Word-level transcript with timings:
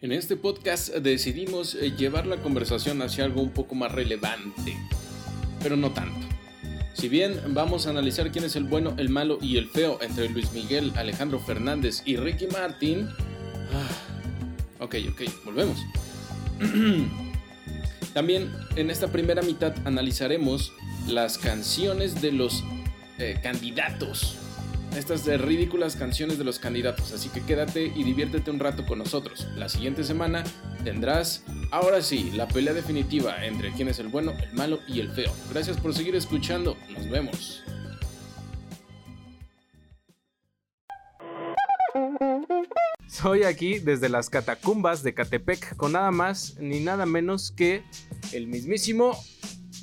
En 0.00 0.12
este 0.12 0.36
podcast 0.36 0.94
decidimos 0.94 1.74
eh, 1.74 1.90
llevar 1.90 2.24
la 2.24 2.36
conversación 2.36 3.02
hacia 3.02 3.24
algo 3.24 3.42
un 3.42 3.50
poco 3.50 3.74
más 3.74 3.90
relevante, 3.90 4.76
pero 5.60 5.76
no 5.76 5.90
tanto. 5.90 6.24
Si 6.94 7.08
bien 7.08 7.40
vamos 7.48 7.86
a 7.86 7.90
analizar 7.90 8.30
quién 8.30 8.44
es 8.44 8.54
el 8.54 8.62
bueno, 8.62 8.94
el 8.96 9.08
malo 9.08 9.38
y 9.42 9.56
el 9.56 9.68
feo 9.68 9.98
entre 10.00 10.28
Luis 10.28 10.52
Miguel, 10.52 10.92
Alejandro 10.94 11.40
Fernández 11.40 12.02
y 12.04 12.16
Ricky 12.16 12.46
Martin... 12.46 13.08
Ah, 13.72 14.84
ok, 14.84 14.94
ok, 15.10 15.22
volvemos. 15.44 15.78
También 18.14 18.52
en 18.76 18.90
esta 18.90 19.08
primera 19.08 19.42
mitad 19.42 19.74
analizaremos 19.84 20.72
las 21.08 21.38
canciones 21.38 22.22
de 22.22 22.30
los 22.30 22.62
eh, 23.18 23.40
candidatos. 23.42 24.36
Estas 24.96 25.26
ridículas 25.40 25.96
canciones 25.96 26.38
de 26.38 26.44
los 26.44 26.58
candidatos. 26.58 27.12
Así 27.12 27.28
que 27.28 27.42
quédate 27.42 27.84
y 27.86 28.04
diviértete 28.04 28.50
un 28.50 28.58
rato 28.58 28.84
con 28.84 28.98
nosotros. 28.98 29.46
La 29.56 29.68
siguiente 29.68 30.02
semana 30.04 30.44
tendrás, 30.84 31.44
ahora 31.70 32.02
sí, 32.02 32.32
la 32.34 32.48
pelea 32.48 32.74
definitiva 32.74 33.44
entre 33.44 33.72
quién 33.72 33.88
es 33.88 33.98
el 33.98 34.08
bueno, 34.08 34.32
el 34.32 34.52
malo 34.54 34.80
y 34.88 35.00
el 35.00 35.10
feo. 35.10 35.32
Gracias 35.50 35.76
por 35.76 35.94
seguir 35.94 36.16
escuchando. 36.16 36.76
Nos 36.90 37.08
vemos. 37.08 37.62
Soy 43.08 43.42
aquí 43.42 43.78
desde 43.78 44.08
las 44.08 44.30
catacumbas 44.30 45.02
de 45.02 45.14
Catepec 45.14 45.76
con 45.76 45.92
nada 45.92 46.10
más 46.10 46.56
ni 46.60 46.80
nada 46.80 47.04
menos 47.06 47.50
que 47.50 47.82
el 48.32 48.46
mismísimo 48.46 49.18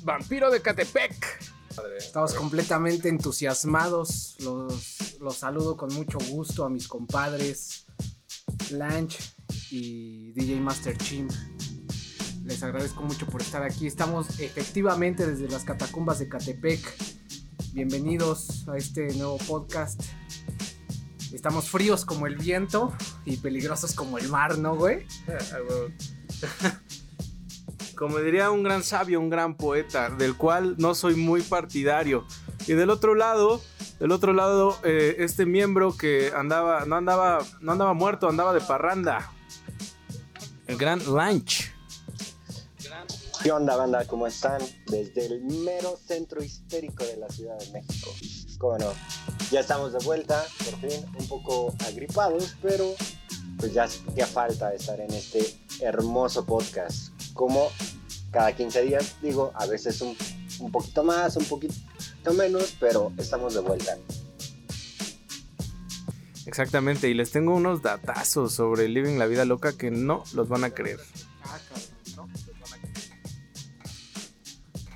vampiro 0.04 0.50
de 0.50 0.62
Catepec. 0.62 1.55
Estamos 1.98 2.34
completamente 2.34 3.08
entusiasmados. 3.08 4.36
Los, 4.40 5.18
los 5.20 5.36
saludo 5.36 5.76
con 5.76 5.92
mucho 5.92 6.18
gusto 6.30 6.64
a 6.64 6.70
mis 6.70 6.88
compadres 6.88 7.86
Lanch 8.70 9.18
y 9.70 10.32
DJ 10.32 10.60
Master 10.60 10.96
Chim. 10.96 11.28
Les 12.44 12.62
agradezco 12.62 13.02
mucho 13.02 13.26
por 13.26 13.42
estar 13.42 13.62
aquí. 13.62 13.86
Estamos 13.86 14.40
efectivamente 14.40 15.26
desde 15.26 15.48
las 15.48 15.64
catacumbas 15.64 16.18
de 16.18 16.28
Catepec. 16.28 16.80
Bienvenidos 17.72 18.66
a 18.68 18.76
este 18.76 19.12
nuevo 19.14 19.36
podcast. 19.38 20.00
Estamos 21.32 21.68
fríos 21.68 22.04
como 22.06 22.26
el 22.26 22.36
viento 22.36 22.94
y 23.24 23.36
peligrosos 23.36 23.94
como 23.94 24.16
el 24.16 24.28
mar, 24.28 24.56
¿no, 24.58 24.76
güey? 24.76 25.06
Como 27.96 28.18
diría 28.18 28.50
un 28.50 28.62
gran 28.62 28.82
sabio, 28.82 29.18
un 29.18 29.30
gran 29.30 29.56
poeta, 29.56 30.10
del 30.10 30.36
cual 30.36 30.74
no 30.76 30.94
soy 30.94 31.14
muy 31.14 31.40
partidario. 31.40 32.26
Y 32.66 32.74
del 32.74 32.90
otro 32.90 33.14
lado, 33.14 33.62
del 33.98 34.12
otro 34.12 34.34
lado, 34.34 34.78
eh, 34.84 35.16
este 35.20 35.46
miembro 35.46 35.96
que 35.96 36.30
andaba, 36.36 36.84
no 36.84 36.96
andaba, 36.96 37.38
no 37.60 37.72
andaba 37.72 37.94
muerto, 37.94 38.28
andaba 38.28 38.52
de 38.52 38.60
parranda. 38.60 39.32
El 40.66 40.76
gran 40.76 41.02
Lunch. 41.06 41.72
¿Qué 43.42 43.50
onda, 43.50 43.76
banda? 43.76 44.04
¿Cómo 44.06 44.26
están? 44.26 44.60
Desde 44.88 45.26
el 45.26 45.44
mero 45.44 45.96
centro 45.96 46.42
histórico 46.42 47.02
de 47.04 47.16
la 47.16 47.28
Ciudad 47.28 47.56
de 47.58 47.70
México. 47.72 48.10
¿Cómo 48.58 48.76
no? 48.76 48.92
Ya 49.50 49.60
estamos 49.60 49.92
de 49.92 50.04
vuelta, 50.04 50.44
por 50.58 50.80
fin, 50.80 51.02
un 51.18 51.28
poco 51.28 51.74
agripados, 51.86 52.56
pero 52.60 52.94
pues 53.58 53.72
ya 53.72 53.84
hacía 53.84 54.26
falta 54.26 54.74
estar 54.74 55.00
en 55.00 55.12
este 55.12 55.56
hermoso 55.80 56.44
podcast. 56.44 57.15
Como 57.36 57.70
cada 58.32 58.56
15 58.56 58.82
días, 58.82 59.16
digo, 59.22 59.52
a 59.54 59.66
veces 59.66 60.00
un, 60.00 60.16
un 60.58 60.72
poquito 60.72 61.04
más, 61.04 61.36
un 61.36 61.44
poquito 61.44 61.74
menos, 62.34 62.76
pero 62.80 63.12
estamos 63.16 63.54
de 63.54 63.60
vuelta. 63.60 63.96
Exactamente, 66.46 67.08
y 67.08 67.14
les 67.14 67.30
tengo 67.30 67.54
unos 67.54 67.82
datazos 67.82 68.52
sobre 68.52 68.88
Living 68.88 69.18
la 69.18 69.26
Vida 69.26 69.44
Loca 69.44 69.72
que 69.76 69.90
no 69.90 70.24
los 70.34 70.48
van 70.48 70.64
a 70.64 70.70
creer. 70.70 71.00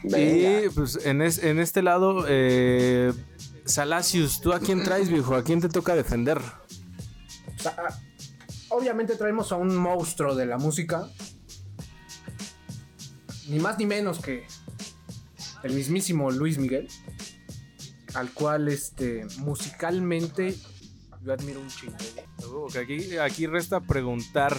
Y 0.04 0.68
pues 0.70 0.98
en, 1.04 1.20
en 1.20 1.58
este 1.58 1.82
lado, 1.82 2.24
eh, 2.28 3.12
Salacius, 3.64 4.40
¿tú 4.40 4.52
a 4.52 4.60
quién 4.60 4.82
traes, 4.82 5.08
viejo? 5.08 5.34
¿A 5.34 5.44
quién 5.44 5.60
te 5.60 5.68
toca 5.68 5.94
defender? 5.94 6.38
O 6.38 7.62
sea, 7.62 7.76
ah, 7.76 7.98
obviamente 8.70 9.16
traemos 9.16 9.52
a 9.52 9.56
un 9.56 9.76
monstruo 9.76 10.34
de 10.34 10.46
la 10.46 10.56
música. 10.56 11.08
Ni 13.50 13.58
más 13.58 13.78
ni 13.78 13.86
menos 13.86 14.20
que 14.20 14.46
el 15.62 15.72
mismísimo 15.74 16.30
Luis 16.30 16.58
Miguel. 16.58 16.88
Al 18.14 18.32
cual, 18.32 18.68
este, 18.68 19.24
musicalmente, 19.38 20.56
yo 21.22 21.32
admiro 21.32 21.60
un 21.60 21.68
chingo. 21.68 21.96
Aquí, 22.80 23.16
aquí 23.18 23.46
resta 23.46 23.80
preguntar. 23.80 24.56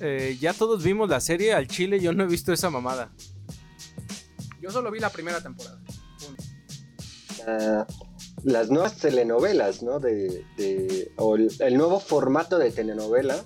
eh, 0.00 0.36
ya 0.40 0.54
todos 0.54 0.82
vimos 0.82 1.08
la 1.08 1.20
serie 1.20 1.52
al 1.52 1.68
Chile, 1.68 2.00
yo 2.00 2.12
no 2.12 2.24
he 2.24 2.26
visto 2.26 2.52
esa 2.52 2.70
mamada. 2.70 3.12
Yo 4.60 4.70
solo 4.70 4.90
vi 4.90 4.98
la 4.98 5.10
primera 5.10 5.40
temporada. 5.40 5.80
Ah, 7.46 7.86
las 8.42 8.70
nuevas 8.70 8.96
telenovelas, 8.96 9.82
¿no? 9.82 10.00
De, 10.00 10.44
de- 10.56 11.12
o 11.16 11.36
el, 11.36 11.50
el 11.60 11.76
nuevo 11.76 12.00
formato 12.00 12.58
de 12.58 12.70
telenovela 12.70 13.36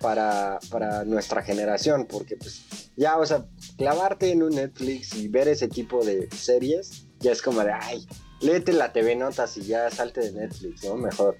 para, 0.00 0.58
para 0.70 1.04
nuestra 1.04 1.42
generación, 1.42 2.06
porque 2.08 2.36
pues 2.36 2.90
ya, 2.96 3.18
o 3.18 3.26
sea, 3.26 3.44
clavarte 3.76 4.30
en 4.32 4.42
un 4.42 4.54
Netflix 4.54 5.14
y 5.14 5.28
ver 5.28 5.48
ese 5.48 5.68
tipo 5.68 6.04
de 6.04 6.28
series, 6.30 7.06
ya 7.20 7.32
es 7.32 7.42
como 7.42 7.60
de, 7.64 7.72
ay, 7.72 8.06
léete 8.40 8.72
la 8.72 8.92
TV 8.92 9.16
Notas 9.16 9.56
y 9.56 9.62
ya 9.62 9.90
salte 9.90 10.20
de 10.20 10.32
Netflix, 10.32 10.84
¿no? 10.84 10.96
Mejor. 10.96 11.36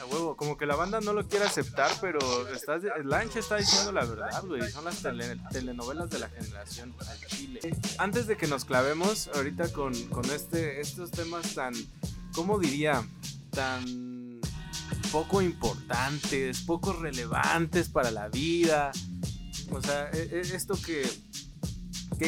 A 0.00 0.04
huevo, 0.06 0.36
como 0.36 0.56
que 0.56 0.66
la 0.66 0.74
banda 0.74 1.00
no 1.00 1.12
lo 1.12 1.28
quiere 1.28 1.44
aceptar, 1.44 1.90
pero 2.00 2.18
estás, 2.52 2.82
Lancha 3.04 3.38
está 3.38 3.56
diciendo 3.56 3.92
la 3.92 4.04
verdad, 4.04 4.42
güey. 4.44 4.68
Son 4.70 4.84
las 4.84 5.00
tele- 5.00 5.38
telenovelas 5.52 6.10
de 6.10 6.18
la 6.18 6.28
generación 6.28 6.92
al 7.08 7.26
Chile. 7.28 7.60
Antes 7.98 8.26
de 8.26 8.36
que 8.36 8.48
nos 8.48 8.64
clavemos 8.64 9.28
ahorita 9.34 9.72
con, 9.72 9.94
con 10.08 10.24
este, 10.30 10.80
estos 10.80 11.12
temas 11.12 11.54
tan, 11.54 11.72
¿cómo 12.34 12.58
diría? 12.58 13.06
Tan 13.50 14.40
poco 15.12 15.40
importantes, 15.42 16.62
poco 16.62 16.92
relevantes 16.94 17.88
para 17.88 18.10
la 18.10 18.28
vida. 18.28 18.90
O 19.70 19.80
sea, 19.80 20.10
e- 20.12 20.28
e- 20.32 20.40
esto 20.56 20.74
que, 20.84 21.08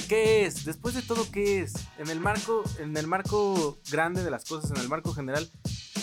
¿qué 0.03 0.47
es? 0.47 0.65
Después 0.65 0.95
de 0.95 1.03
todo, 1.03 1.31
¿qué 1.31 1.61
es? 1.61 1.75
En 1.99 2.09
el 2.09 2.21
marco, 2.21 2.65
en 2.79 2.97
el 2.97 3.07
marco 3.07 3.79
grande 3.91 4.25
de 4.25 4.31
las 4.31 4.45
cosas, 4.45 4.71
en 4.73 4.79
el 4.79 4.89
marco 4.89 5.13
general, 5.15 5.49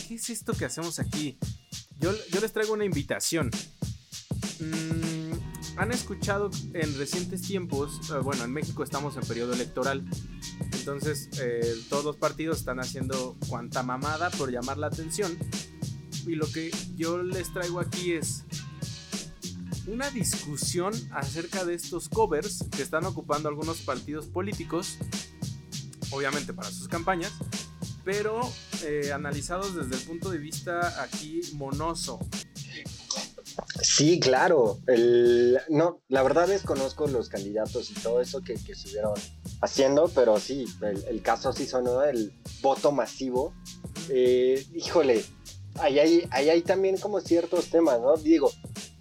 ¿qué 0.08 0.16
es 0.16 0.30
esto 0.30 0.54
que 0.54 0.66
hacemos 0.66 1.00
aquí? 1.00 1.38
Yo, 2.00 2.12
yo 2.32 2.40
les 2.42 2.52
traigo 2.54 2.74
una 2.74 2.86
invitación. 2.86 3.52
Mm, 4.60 5.78
Han 5.78 5.92
escuchado 5.92 6.52
en 6.74 6.98
recientes 6.98 7.42
tiempos, 7.42 8.12
eh, 8.12 8.20
bueno, 8.22 8.44
en 8.44 8.52
México 8.52 8.84
estamos 8.84 9.16
en 9.16 9.24
periodo 9.24 9.54
electoral, 9.54 10.04
entonces 10.74 11.30
eh, 11.40 11.76
todos 11.90 12.04
los 12.04 12.18
partidos 12.18 12.60
están 12.60 12.80
haciendo 12.80 13.38
cuanta 13.48 13.82
mamada 13.82 14.30
por 14.32 14.52
llamar 14.52 14.78
la 14.78 14.88
atención. 14.88 15.38
Y 16.28 16.36
lo 16.36 16.46
que 16.52 16.72
yo 16.96 17.24
les 17.24 17.52
traigo 17.52 17.80
aquí 17.80 18.14
es 18.14 18.44
una 19.88 20.10
discusión 20.10 20.94
acerca 21.12 21.66
de 21.66 21.74
estos 21.74 22.10
covers 22.10 22.66
que 22.76 22.82
están 22.82 23.06
ocupando 23.06 23.50
algunos 23.50 23.82
partidos 23.82 24.28
políticos, 24.28 24.98
obviamente 26.12 26.54
para 26.54 26.70
sus 26.70 26.88
campañas, 26.88 27.32
pero 28.04 28.42
eh, 28.84 29.12
analizados 29.14 29.76
desde 29.76 29.96
el 29.96 30.08
punto 30.08 30.30
de 30.30 30.38
vista 30.38 31.02
aquí 31.02 31.42
monoso. 31.54 32.20
Sí, 33.82 34.20
claro. 34.20 34.80
El, 34.88 35.60
no, 35.70 36.02
la 36.08 36.24
verdad 36.24 36.48
desconozco 36.48 37.08
los 37.08 37.30
candidatos 37.30 37.92
y 37.92 37.94
todo 37.96 38.22
eso 38.22 38.42
que, 38.42 38.56
que 38.56 38.72
estuvieron 38.72 39.14
haciendo, 39.62 40.08
pero 40.10 40.40
sí, 40.40 40.66
el, 40.82 41.04
el 41.06 41.22
caso 41.22 41.52
sí 41.54 41.66
sonó 41.66 42.04
el 42.04 42.34
voto 42.62 42.92
masivo. 42.92 43.54
Eh, 44.10 44.66
híjole, 44.74 45.24
ahí 45.80 46.00
hay, 46.00 46.28
ahí 46.32 46.50
hay 46.50 46.62
también 46.62 46.98
como 46.98 47.20
ciertos 47.22 47.70
temas, 47.70 48.00
¿no? 48.00 48.18
Digo, 48.18 48.52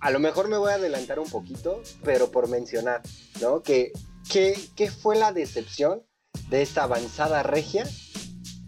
a 0.00 0.10
lo 0.10 0.18
mejor 0.18 0.48
me 0.48 0.56
voy 0.56 0.72
a 0.72 0.76
adelantar 0.76 1.18
un 1.18 1.28
poquito, 1.28 1.82
pero 2.04 2.30
por 2.30 2.48
mencionar, 2.48 3.02
¿no? 3.40 3.62
Que, 3.62 3.92
que, 4.30 4.58
¿Qué 4.76 4.90
fue 4.90 5.16
la 5.16 5.32
decepción 5.32 6.02
de 6.48 6.62
esta 6.62 6.84
avanzada 6.84 7.42
regia 7.42 7.88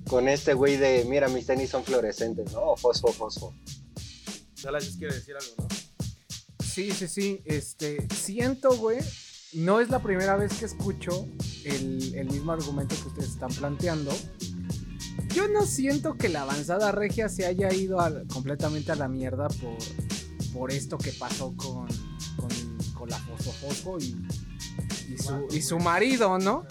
con 0.09 0.29
este 0.29 0.55
güey 0.55 0.77
de, 0.77 1.05
mira, 1.05 1.29
mis 1.29 1.47
tenis 1.47 1.71
son 1.71 1.85
fluorescentes, 1.85 2.53
¿no? 2.53 2.77
Fosfo, 2.77 3.12
fosfo. 3.12 3.55
Salas 4.55 4.97
quiere 4.99 5.15
decir 5.15 5.35
algo, 5.37 5.55
¿no? 5.59 5.69
Sí, 6.62 6.91
sí, 6.91 7.09
sí. 7.09 7.43
Este, 7.44 8.06
siento, 8.15 8.77
güey. 8.77 8.99
No 9.53 9.81
es 9.81 9.91
la 9.91 10.03
primera 10.03 10.37
vez 10.37 10.55
que 10.55 10.65
escucho 10.65 11.27
el, 11.65 12.15
el 12.15 12.27
mismo 12.31 12.53
argumento 12.53 12.94
que 12.94 13.09
ustedes 13.09 13.31
están 13.31 13.53
planteando. 13.53 14.11
Yo 15.34 15.49
no 15.49 15.64
siento 15.67 16.14
que 16.14 16.29
la 16.29 16.43
avanzada 16.43 16.93
regia 16.93 17.29
se 17.29 17.46
haya 17.46 17.73
ido 17.73 17.99
completamente 18.32 18.93
a 18.93 18.96
la 18.96 19.08
mierda 19.08 19.49
por, 19.49 19.76
por 20.52 20.70
esto 20.73 20.99
que 20.99 21.12
pasó 21.12 21.55
con, 21.56 21.87
con, 22.37 22.50
con 22.94 23.08
la 23.11 23.19
Fosfo 23.19 23.99
y, 23.99 24.17
y, 25.12 25.19
su, 25.19 25.46
y 25.50 25.62
su 25.62 25.79
marido, 25.79 26.38
¿no? 26.38 26.64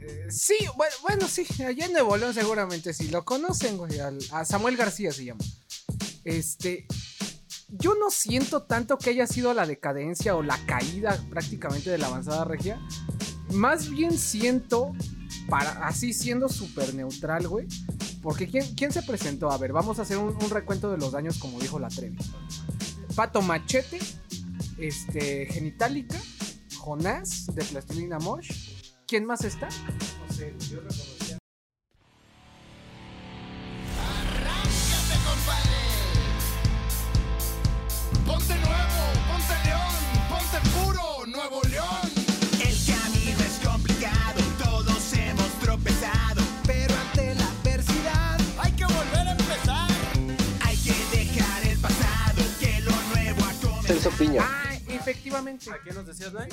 Eh, 0.00 0.26
Sí, 0.30 0.54
bueno, 0.76 0.94
bueno, 1.02 1.28
sí, 1.28 1.44
allá 1.62 1.86
en 1.86 1.92
Nuevo 1.92 2.16
León 2.16 2.34
seguramente 2.34 2.92
sí 2.92 3.08
lo 3.08 3.24
conocen, 3.24 3.76
güey. 3.76 3.98
al- 3.98 4.18
a 4.32 4.44
Samuel 4.44 4.76
García 4.76 5.12
se 5.12 5.24
llama. 5.26 5.40
Este. 6.24 6.86
yo 7.70 7.94
no 7.94 8.10
siento 8.10 8.62
tanto 8.62 8.98
que 8.98 9.10
haya 9.10 9.26
sido 9.26 9.54
la 9.54 9.66
decadencia 9.66 10.36
o 10.36 10.42
la 10.42 10.58
caída 10.66 11.18
prácticamente 11.30 11.88
de 11.90 11.98
la 11.98 12.08
avanzada 12.08 12.44
regia. 12.44 12.80
Más 13.50 13.88
bien 13.90 14.16
siento, 14.18 14.92
para 15.50 15.86
así 15.86 16.14
siendo 16.14 16.48
súper 16.48 16.94
neutral, 16.94 17.46
güey. 17.48 17.66
Porque 18.22 18.46
¿quién, 18.48 18.74
¿quién, 18.74 18.92
se 18.92 19.02
presentó? 19.02 19.50
A 19.50 19.58
ver, 19.58 19.72
vamos 19.72 19.98
a 19.98 20.02
hacer 20.02 20.16
un, 20.16 20.50
recuento 20.50 20.90
de 20.90 20.98
los 20.98 21.12
daños 21.12 21.38
como 21.38 21.58
dijo 21.58 21.78
la 21.78 21.88
Trevi. 21.88 22.16
Pato 23.14 23.42
Machete, 23.42 23.98
este, 24.78 25.46
Genitalica, 25.46 26.16
Jonás 26.78 27.46
de 27.54 27.64
Plastilina 27.64 28.18
Mosh. 28.18 28.50
¿Quién 29.06 29.26
más 29.26 29.44
está? 29.44 29.68
No 29.68 30.34
sé, 30.34 30.54
yo 30.70 30.80
Ah, 54.38 54.74
efectivamente. 54.88 55.70
¿A 55.70 55.82
qué 55.82 55.92
nos 55.92 56.06
decías, 56.06 56.32
Lai? 56.32 56.48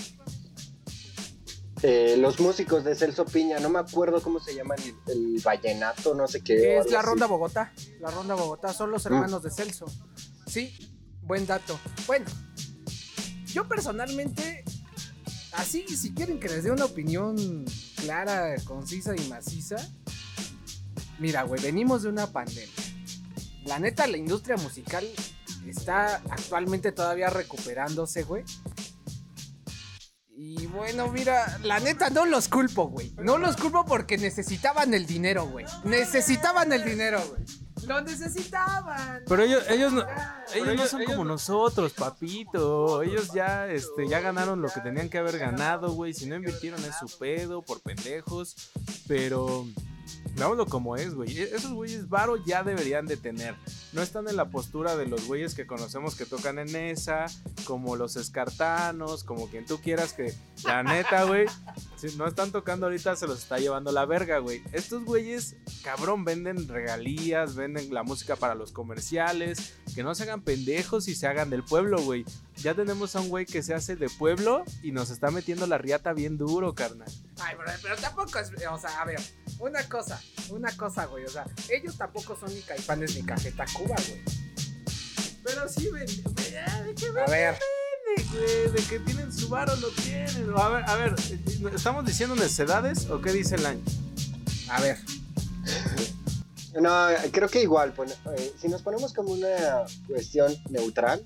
Eh, 1.84 2.16
los 2.18 2.40
músicos 2.40 2.84
de 2.84 2.96
Celso 2.96 3.26
Piña, 3.26 3.60
no 3.60 3.70
me 3.70 3.78
acuerdo 3.78 4.22
cómo 4.22 4.40
se 4.40 4.56
llaman, 4.56 4.80
el, 4.82 4.96
el 5.08 5.42
vallenato, 5.44 6.16
no 6.16 6.28
sé 6.28 6.42
qué. 6.42 6.80
Es 6.80 6.90
la 6.90 7.00
así. 7.00 7.08
Ronda 7.08 7.28
Bogotá. 7.28 7.72
La 8.00 8.10
Ronda 8.10 8.34
Bogotá 8.34 8.74
son 8.74 8.90
los 8.90 9.06
hermanos 9.06 9.44
de 9.44 9.52
Celso. 9.52 9.86
Sí, 10.48 10.76
buen 11.22 11.46
dato. 11.46 11.80
Bueno, 12.08 12.26
yo 13.46 13.68
personalmente, 13.68 14.64
así, 15.54 15.86
si 15.88 16.14
quieren 16.14 16.40
que 16.40 16.50
les 16.50 16.64
dé 16.64 16.72
una 16.72 16.86
opinión 16.86 17.66
clara, 17.98 18.56
concisa 18.66 19.16
y 19.16 19.28
maciza, 19.28 19.78
mira, 21.20 21.44
güey, 21.44 21.62
venimos 21.62 22.02
de 22.02 22.10
una 22.10 22.32
pandemia. 22.32 22.74
La 23.66 23.78
neta, 23.78 24.08
la 24.08 24.18
industria 24.18 24.58
musical 24.58 25.08
está 25.72 26.16
actualmente 26.30 26.92
todavía 26.92 27.30
recuperándose, 27.30 28.24
güey. 28.24 28.44
Y 30.40 30.68
bueno, 30.68 31.08
mira, 31.12 31.58
la 31.64 31.80
neta 31.80 32.12
no 32.12 32.26
los 32.26 32.48
culpo, 32.48 32.88
güey. 32.90 33.12
No 33.18 33.40
los 33.40 33.58
culpo 33.58 33.86
porque 33.86 34.18
necesitaban 34.20 34.94
el 34.94 35.08
dinero, 35.08 35.48
güey. 35.48 35.66
Necesitaban 35.84 36.72
el 36.72 36.84
dinero, 36.84 37.20
güey. 37.28 37.42
Lo 37.88 38.02
necesitaban. 38.02 39.24
Pero 39.28 39.42
ellos, 39.44 39.64
ellos 39.70 39.94
no, 39.94 40.06
ellos 40.54 40.76
no 40.76 40.88
son 40.88 41.04
como 41.06 41.24
no- 41.24 41.32
nosotros, 41.32 41.94
papito. 41.94 43.02
Ellos 43.02 43.32
ya, 43.34 43.68
este, 43.68 44.08
ya 44.08 44.20
ganaron 44.20 44.62
lo 44.62 44.70
que 44.70 44.82
tenían 44.82 45.10
que 45.10 45.18
haber 45.18 45.40
ganado, 45.40 45.92
güey. 45.94 46.14
Si 46.14 46.28
no 46.28 46.36
invirtieron 46.36 46.84
es 46.86 46.96
su 47.00 47.18
pedo, 47.18 47.64
por 47.64 47.82
pendejos. 47.82 48.56
Pero 49.08 49.66
veámoslo 50.38 50.66
como 50.68 50.96
es, 50.96 51.14
güey. 51.14 51.38
E- 51.38 51.56
Esos 51.56 51.72
güeyes 51.74 52.08
varo 52.10 52.38
ya 52.46 52.64
deberían 52.64 53.06
de 53.06 53.18
tener. 53.18 53.56
No 53.94 54.02
están 54.02 54.28
en 54.30 54.36
la 54.36 54.50
postura 54.50 54.96
de 54.96 55.06
los 55.08 55.26
güeyes 55.28 55.56
que 55.56 55.66
conocemos 55.68 56.16
que 56.16 56.26
tocan 56.26 56.60
en 56.60 56.76
esa, 56.76 57.26
como 57.66 57.96
los 57.96 58.16
escartanos, 58.16 59.24
como 59.24 59.50
quien 59.50 59.66
tú 59.66 59.80
quieras 59.82 60.14
que, 60.14 60.34
la 60.64 60.84
neta, 60.84 61.24
güey. 61.24 61.48
Si 61.98 62.16
no 62.18 62.28
están 62.28 62.52
tocando 62.52 62.86
ahorita, 62.86 63.16
se 63.16 63.28
los 63.28 63.40
está 63.40 63.58
llevando 63.60 63.92
la 63.92 64.06
verga, 64.06 64.38
güey. 64.40 64.62
Estos 64.72 65.04
güeyes, 65.04 65.56
cabrón, 65.84 66.24
venden 66.26 66.68
regalías, 66.68 67.56
venden 67.56 67.94
la 67.94 68.04
música 68.04 68.36
para 68.36 68.56
los 68.56 68.72
comerciales. 68.72 69.74
Que 69.96 70.04
no 70.04 70.14
se 70.14 70.24
hagan 70.24 70.42
pendejos 70.42 71.08
y 71.08 71.16
se 71.16 71.26
hagan 71.28 71.50
del 71.50 71.64
pueblo, 71.64 72.00
güey. 72.02 72.24
Ya 72.58 72.74
tenemos 72.74 73.16
a 73.16 73.22
un 73.22 73.30
güey 73.30 73.46
que 73.46 73.62
se 73.62 73.74
hace 73.74 73.96
de 73.96 74.10
pueblo 74.10 74.64
y 74.82 74.92
nos 74.92 75.10
está 75.10 75.30
metiendo 75.32 75.68
la 75.68 75.78
riata 75.78 76.14
bien 76.14 76.38
duro, 76.38 76.74
carnal. 76.74 77.08
Ay, 77.40 77.56
bro, 77.56 77.72
pero 77.82 77.96
tampoco 77.98 78.40
es. 78.40 78.52
O 78.72 78.80
sea, 78.80 79.02
a 79.02 79.06
ver, 79.06 79.20
una 79.60 79.88
cosa, 79.88 80.20
una 80.50 80.76
cosa, 80.76 81.06
güey. 81.06 81.24
O 81.26 81.30
sea, 81.30 81.46
ellos 81.70 81.98
tampoco 81.98 82.36
son 82.36 82.54
ni 82.54 82.62
caipanes 82.62 83.16
ni 83.16 83.22
cajeta 83.24 83.66
Cuba, 83.74 83.96
güey. 84.08 84.22
Pero 85.44 85.70
sí, 85.70 85.90
ven, 85.90 86.08
¿de 86.08 86.96
qué 86.96 87.08
A 87.08 87.30
ver, 87.30 87.58
güey? 88.32 88.72
De 88.72 88.84
que 88.90 89.00
tienen 89.00 89.32
su 89.32 89.50
varo, 89.50 89.76
lo 89.76 89.90
tienen. 89.90 90.52
A 90.56 90.70
ver, 90.70 90.90
a 90.90 90.96
ver, 90.96 91.16
¿estamos 91.74 92.06
diciendo 92.06 92.36
necedades 92.36 93.06
o 93.10 93.22
qué 93.22 93.32
dice 93.32 93.56
el 93.56 93.66
año? 93.66 93.84
a 94.70 94.82
ver. 94.82 94.98
No, 96.82 97.08
creo 97.32 97.50
que 97.50 97.62
igual, 97.62 97.94
eh, 98.38 98.54
si 98.60 98.68
nos 98.68 98.84
ponemos 98.84 99.14
como 99.14 99.32
una 99.32 99.86
cuestión 100.08 100.54
neutral, 100.70 101.24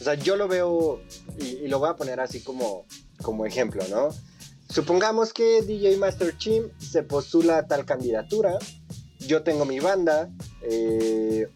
o 0.00 0.04
sea, 0.04 0.14
yo 0.14 0.36
lo 0.36 0.48
veo 0.48 1.00
y, 1.38 1.44
y 1.64 1.68
lo 1.68 1.78
voy 1.78 1.90
a 1.90 1.96
poner 1.96 2.20
así 2.20 2.40
como, 2.42 2.86
como 3.22 3.44
ejemplo, 3.46 3.82
¿no? 3.88 4.08
Supongamos 4.68 5.32
que 5.32 5.62
DJ 5.62 5.96
Master 5.96 6.36
Chim 6.38 6.64
se 6.78 7.02
postula 7.02 7.58
a 7.58 7.66
tal 7.66 7.84
candidatura, 7.84 8.56
yo 9.18 9.42
tengo 9.42 9.64
mi 9.64 9.80
banda, 9.80 10.30
eh, 10.62 11.46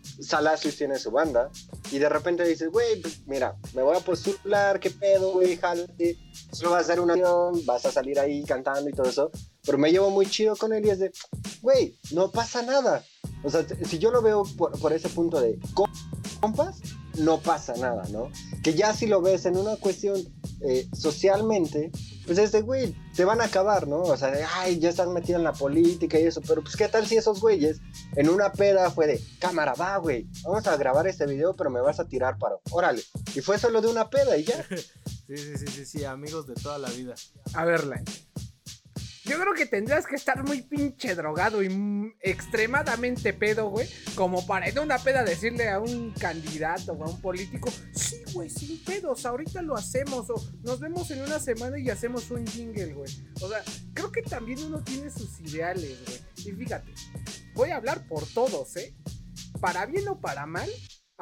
tiene 0.77 0.99
su 0.99 1.11
banda, 1.11 1.51
y 1.91 1.99
de 1.99 2.09
repente 2.09 2.45
dices, 2.45 2.69
güey, 2.71 3.01
pues 3.01 3.21
mira, 3.27 3.57
me 3.75 3.83
voy 3.83 3.97
a 3.97 4.01
postular, 4.01 4.81
qué 4.81 4.91
pedo, 4.91 5.33
güey, 5.33 5.57
jálate, 5.57 6.19
solo 6.53 6.71
vas 6.71 6.81
a 6.81 6.85
hacer 6.93 7.01
una 7.01 7.15
acción, 7.15 7.65
vas 7.65 7.87
a 7.87 7.93
salir 7.93 8.19
ahí 8.19 8.45
cantando 8.45 8.91
y 8.91 8.93
todo 8.93 9.09
eso, 9.09 9.31
pero 9.65 9.79
me 9.79 9.91
llevo 9.93 10.11
muy 10.11 10.27
chido 10.27 10.57
con 10.57 10.73
él 10.73 10.85
y 10.87 10.91
es 10.91 10.99
de, 10.99 11.13
güey, 11.63 11.97
no 12.11 12.31
pasa 12.31 12.63
nada. 12.63 13.05
O 13.43 13.51
sea, 13.51 13.65
si 13.85 13.99
yo 13.99 14.11
lo 14.11 14.23
veo 14.23 14.45
por, 14.57 14.79
por 14.81 14.93
ese 14.93 15.09
punto 15.09 15.41
de 15.41 15.59
com- 15.75 15.91
compas, 16.41 16.79
no 17.19 17.41
pasa 17.41 17.75
nada, 17.77 18.05
¿no? 18.11 18.31
Que 18.63 18.75
ya 18.75 18.93
si 18.95 19.07
lo 19.07 19.23
ves 19.23 19.47
en 19.47 19.57
una 19.57 19.77
cuestión 19.77 20.21
eh, 20.61 20.89
socialmente, 20.93 21.91
pues 22.27 22.39
es 22.39 22.53
de, 22.53 22.63
güey, 22.63 22.95
te 23.15 23.25
van 23.25 23.41
a 23.41 23.45
acabar, 23.45 23.87
¿no? 23.87 24.01
O 24.03 24.17
sea, 24.17 24.31
de, 24.31 24.45
ay, 24.45 24.79
ya 24.79 24.91
están 24.91 25.13
metidos 25.13 25.39
en 25.39 25.45
la 25.45 25.53
política 25.53 26.19
y 26.19 26.25
eso, 26.25 26.41
pero 26.47 26.63
pues 26.63 26.77
qué 26.77 26.89
tal 26.89 27.07
si 27.07 27.17
esos 27.17 27.41
güeyes 27.41 27.81
en 28.17 28.29
una 28.29 28.53
peda 28.53 28.91
fue 28.91 29.07
de, 29.07 29.21
cámara, 29.39 29.75
va, 29.75 29.97
güey, 29.99 30.27
vamos 30.43 30.67
a 30.67 30.77
grabar 30.77 31.07
este 31.07 31.27
video, 31.27 31.55
pero 31.55 31.71
me 31.71 31.81
vas 31.81 32.01
a 32.01 32.07
tirar 32.07 32.39
paro, 32.39 32.61
órale. 32.71 33.03
Y 33.35 33.41
fue 33.41 33.59
solo 33.59 33.81
de 33.81 33.89
una 33.89 34.09
peda 34.11 34.37
y 34.37 34.45
ya. 34.45 34.65
Sí, 35.27 35.39
sí, 35.39 35.57
sí, 35.57 35.67
sí, 35.69 35.87
sí, 35.87 36.05
amigos 36.05 36.47
de 36.47 36.53
toda 36.53 36.77
la 36.77 36.91
vida. 36.91 37.15
A 37.55 37.65
ver, 37.65 37.87
Lan. 37.87 38.05
Yo 39.25 39.41
creo 39.41 39.55
que 39.55 39.65
tendrías 39.65 40.07
que 40.07 40.17
estar 40.17 40.45
muy 40.45 40.61
pinche 40.61 41.15
drogado 41.15 41.63
y 41.63 41.71
mm, 41.71 42.17
extremadamente 42.21 43.33
pedo, 43.33 43.71
güey. 43.71 43.89
Como 44.15 44.47
para 44.47 44.69
en 44.69 44.79
una 44.79 44.99
peda 44.99 45.25
decirle 45.25 45.71
a 45.71 45.81
un 45.81 46.13
candidato 46.13 46.93
o 46.93 47.05
a 47.05 47.09
un 47.09 47.21
político, 47.23 47.71
sí, 47.95 48.23
güey, 48.35 48.51
sin 48.51 48.85
pedos, 48.85 49.25
ahorita 49.25 49.63
lo 49.63 49.77
hacemos. 49.77 50.29
O 50.29 50.35
nos 50.63 50.79
vemos 50.79 51.11
en 51.11 51.23
una 51.23 51.41
semana 51.41 51.79
y 51.79 51.89
hacemos 51.89 52.31
un 52.31 52.47
jingle, 52.47 52.93
güey. 52.93 53.11
O 53.41 53.49
sea, 53.49 53.63
creo 53.95 54.13
que 54.13 54.21
también 54.21 54.63
uno 54.63 54.85
tiene 54.85 55.11
sus 55.11 55.41
ideales, 55.41 55.99
güey. 56.05 56.21
Y 56.47 56.53
fíjate, 56.53 56.93
voy 57.55 57.71
a 57.71 57.77
hablar 57.77 58.07
por 58.07 58.27
todos, 58.27 58.77
¿eh? 58.77 58.95
Para 59.59 59.87
bien 59.87 60.07
o 60.09 60.21
para 60.21 60.45
mal, 60.45 60.69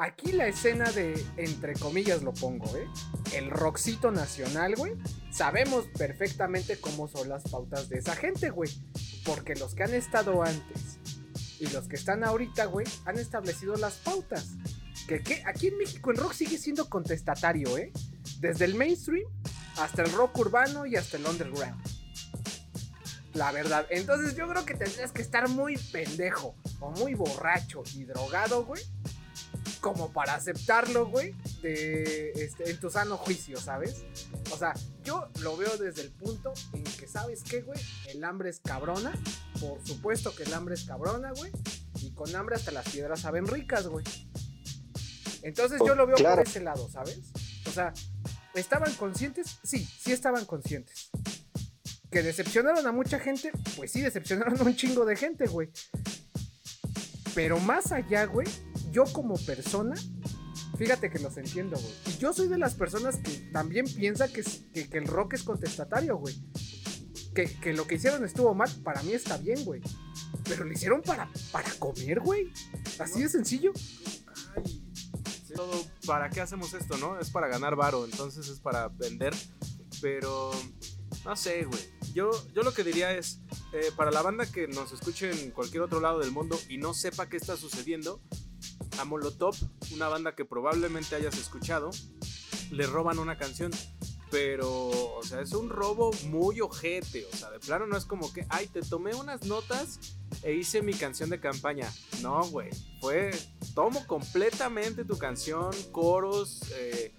aquí 0.03 0.33
la 0.33 0.47
escena 0.47 0.91
de, 0.91 1.25
entre 1.37 1.73
comillas 1.73 2.23
lo 2.23 2.33
pongo, 2.33 2.75
¿eh? 2.75 2.87
El 3.33 3.49
rockcito 3.49 4.11
nacional, 4.11 4.75
güey. 4.75 4.93
Sabemos 5.31 5.85
perfectamente 5.97 6.77
cómo 6.79 7.07
son 7.07 7.29
las 7.29 7.43
pautas 7.43 7.89
de 7.89 7.99
esa 7.99 8.15
gente, 8.15 8.49
güey. 8.49 8.69
Porque 9.25 9.55
los 9.55 9.73
que 9.73 9.83
han 9.83 9.93
estado 9.93 10.43
antes 10.43 10.99
y 11.59 11.67
los 11.67 11.87
que 11.87 11.95
están 11.95 12.23
ahorita, 12.23 12.65
güey, 12.65 12.85
han 13.05 13.17
establecido 13.17 13.75
las 13.77 13.95
pautas. 13.95 14.51
Que, 15.07 15.21
que 15.21 15.43
aquí 15.45 15.67
en 15.67 15.77
México 15.77 16.11
el 16.11 16.17
rock 16.17 16.33
sigue 16.33 16.57
siendo 16.57 16.89
contestatario, 16.89 17.77
¿eh? 17.77 17.91
Desde 18.39 18.65
el 18.65 18.75
mainstream 18.75 19.25
hasta 19.77 20.03
el 20.03 20.11
rock 20.11 20.37
urbano 20.37 20.85
y 20.85 20.97
hasta 20.97 21.17
el 21.17 21.25
underground. 21.25 21.81
La 23.33 23.51
verdad. 23.51 23.87
Entonces 23.89 24.35
yo 24.35 24.47
creo 24.47 24.65
que 24.65 24.75
tendrías 24.75 25.11
que 25.11 25.21
estar 25.21 25.47
muy 25.49 25.77
pendejo 25.77 26.55
o 26.79 26.91
muy 26.91 27.13
borracho 27.15 27.83
y 27.95 28.03
drogado, 28.03 28.65
güey. 28.65 28.83
Como 29.83 30.13
para 30.13 30.35
aceptarlo, 30.35 31.07
güey. 31.07 31.35
De, 31.61 32.31
este, 32.35 32.69
en 32.71 32.79
tu 32.79 32.89
sano 32.89 33.17
juicio, 33.17 33.59
¿sabes? 33.59 34.05
O 34.49 34.57
sea, 34.57 34.73
yo 35.03 35.27
lo 35.41 35.57
veo 35.57 35.75
desde 35.77 36.03
el 36.03 36.11
punto 36.11 36.53
en 36.71 36.85
que, 36.85 37.05
¿sabes 37.05 37.43
qué, 37.43 37.61
güey? 37.63 37.77
El 38.07 38.23
hambre 38.23 38.49
es 38.49 38.61
cabrona. 38.61 39.11
Por 39.59 39.85
supuesto 39.85 40.33
que 40.33 40.43
el 40.43 40.53
hambre 40.53 40.75
es 40.75 40.85
cabrona, 40.85 41.33
güey. 41.35 41.51
Y 42.01 42.11
con 42.11 42.33
hambre 42.33 42.55
hasta 42.55 42.71
las 42.71 42.87
piedras 42.89 43.19
saben 43.19 43.45
ricas, 43.45 43.87
güey. 43.87 44.05
Entonces 45.41 45.81
yo 45.85 45.95
lo 45.95 46.07
veo 46.07 46.15
Claro. 46.15 46.37
por 46.37 46.47
ese 46.47 46.61
lado, 46.61 46.89
¿sabes? 46.89 47.19
O 47.67 47.71
sea, 47.71 47.93
¿estaban 48.55 48.93
conscientes? 48.95 49.59
Sí, 49.63 49.85
sí 49.99 50.13
estaban 50.13 50.45
conscientes. 50.45 51.09
¿Que 52.09 52.23
decepcionaron 52.23 52.87
a 52.87 52.93
mucha 52.93 53.19
gente? 53.19 53.51
Pues 53.75 53.91
sí, 53.91 53.99
decepcionaron 53.99 54.57
a 54.61 54.63
un 54.63 54.75
chingo 54.77 55.03
de 55.03 55.17
gente, 55.17 55.45
güey. 55.47 55.69
Pero 57.35 57.59
más 57.59 57.91
allá, 57.91 58.25
güey, 58.25 58.47
yo 58.93 59.05
como 59.11 59.35
persona, 59.35 59.95
fíjate 60.77 61.09
que 61.09 61.19
los 61.19 61.35
entiendo, 61.37 61.77
güey. 61.77 61.93
Y 62.05 62.17
yo 62.19 62.31
soy 62.31 62.47
de 62.47 62.59
las 62.59 62.75
personas 62.75 63.17
que 63.17 63.49
también 63.51 63.85
piensa 63.85 64.27
que, 64.27 64.43
que, 64.71 64.87
que 64.87 64.97
el 64.99 65.07
rock 65.07 65.33
es 65.33 65.43
contestatario, 65.43 66.17
güey. 66.17 66.35
Que, 67.33 67.45
que 67.45 67.73
lo 67.73 67.87
que 67.87 67.95
hicieron 67.95 68.23
estuvo 68.23 68.53
mal, 68.53 68.69
para 68.83 69.01
mí 69.01 69.13
está 69.13 69.37
bien, 69.37 69.65
güey. 69.65 69.81
Pero 70.45 70.63
lo 70.63 70.71
hicieron 70.71 71.01
para, 71.01 71.27
para 71.51 71.69
comer, 71.79 72.19
güey. 72.19 72.53
Así 72.99 73.23
de 73.23 73.29
sencillo. 73.29 73.73
Ay, 74.55 74.83
todo, 75.55 75.85
¿para 76.05 76.29
qué 76.29 76.41
hacemos 76.41 76.73
esto, 76.75 76.97
no? 76.97 77.19
Es 77.19 77.31
para 77.31 77.47
ganar 77.47 77.75
varo, 77.75 78.05
entonces 78.05 78.47
es 78.47 78.59
para 78.59 78.89
vender. 78.89 79.33
Pero, 80.01 80.51
no 81.25 81.35
sé, 81.35 81.63
güey. 81.63 81.81
Yo, 82.13 82.29
yo 82.53 82.61
lo 82.61 82.75
que 82.75 82.83
diría 82.83 83.11
es, 83.17 83.39
eh, 83.73 83.89
para 83.95 84.11
la 84.11 84.21
banda 84.21 84.45
que 84.45 84.67
nos 84.67 84.91
escuche 84.91 85.31
en 85.31 85.49
cualquier 85.49 85.81
otro 85.81 85.99
lado 85.99 86.19
del 86.19 86.31
mundo 86.31 86.59
y 86.69 86.77
no 86.77 86.93
sepa 86.93 87.27
qué 87.27 87.37
está 87.37 87.57
sucediendo, 87.57 88.21
a 88.99 89.05
Molotov, 89.05 89.55
una 89.93 90.07
banda 90.07 90.35
que 90.35 90.45
probablemente 90.45 91.15
hayas 91.15 91.37
escuchado, 91.37 91.91
le 92.71 92.87
roban 92.87 93.19
una 93.19 93.37
canción. 93.37 93.71
Pero, 94.31 94.89
o 94.89 95.21
sea, 95.23 95.41
es 95.41 95.53
un 95.53 95.69
robo 95.69 96.09
muy 96.25 96.59
ojete. 96.59 97.27
O 97.31 97.37
sea, 97.37 97.51
de 97.51 97.59
plano 97.59 97.85
no 97.85 97.95
es 97.95 98.05
como 98.05 98.33
que, 98.33 98.47
ay, 98.49 98.65
te 98.65 98.81
tomé 98.81 99.13
unas 99.13 99.45
notas 99.45 99.99
e 100.41 100.53
hice 100.53 100.81
mi 100.81 100.95
canción 100.95 101.29
de 101.29 101.39
campaña. 101.39 101.87
No, 102.23 102.43
güey. 102.45 102.71
Fue, 102.99 103.29
tomo 103.75 104.07
completamente 104.07 105.05
tu 105.05 105.19
canción, 105.19 105.71
coros, 105.91 106.61
eh, 106.71 107.13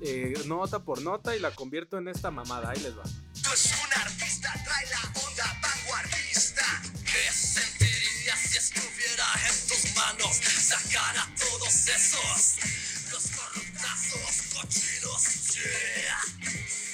eh, 0.00 0.32
nota 0.46 0.82
por 0.82 1.02
nota 1.02 1.36
y 1.36 1.40
la 1.40 1.50
convierto 1.50 1.98
en 1.98 2.08
esta 2.08 2.30
mamada. 2.30 2.70
Ahí 2.70 2.80
les 2.80 2.96
va. 2.96 3.04
Sacar 10.06 11.18
a 11.18 11.28
todos 11.36 11.88
esos, 11.88 12.56
los 13.10 13.26
corruptazos, 13.32 14.42
cochinos, 14.54 15.24
yeah. 15.56 16.22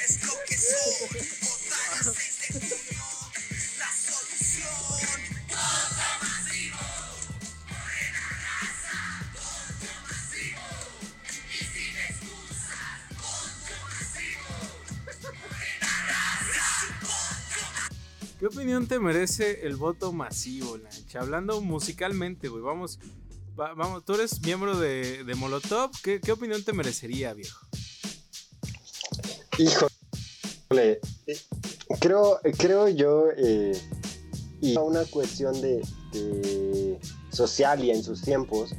Es 0.02 0.24
lo 0.24 0.32
que 0.48 0.56
soy, 0.56 1.20
votar 1.42 1.98
el 1.98 2.14
6 2.14 2.38
de 2.40 2.46
junio, 2.58 3.04
la 3.78 3.90
solución. 3.92 5.20
Voto 5.46 6.08
masivo, 6.22 6.80
morena 7.68 8.24
raza, 8.40 8.98
voto 9.34 9.92
masivo. 10.08 10.68
Y 11.52 11.64
sin 11.64 11.96
excusas, 12.08 12.96
voto 13.18 13.74
masivo, 13.90 14.56
morena 15.38 15.92
raza. 16.48 17.90
¿Qué 18.40 18.46
opinión 18.46 18.88
te 18.88 18.98
merece 18.98 19.66
el 19.66 19.76
voto 19.76 20.12
masivo, 20.12 20.78
Hablando 21.18 21.60
musicalmente, 21.60 22.48
güey. 22.48 22.62
Vamos, 22.62 22.98
va- 23.58 23.74
vamos, 23.74 24.04
tú 24.04 24.14
eres 24.14 24.40
miembro 24.42 24.78
de, 24.78 25.24
de 25.24 25.34
Molotov. 25.34 25.90
¿Qué, 26.02 26.20
opinión 26.32 26.62
te 26.64 26.72
merecería, 26.72 27.34
viejo? 27.34 27.58
Híjole, 29.58 31.00
creo, 32.00 32.40
creo 32.58 32.88
yo, 32.88 33.26
eh, 33.36 33.72
y 34.60 34.76
una 34.78 35.04
cuestión 35.04 35.60
de, 35.60 35.82
de 36.12 36.98
social 37.30 37.84
y 37.84 37.90
en 37.90 38.02
sus 38.02 38.22
tiempos, 38.22 38.74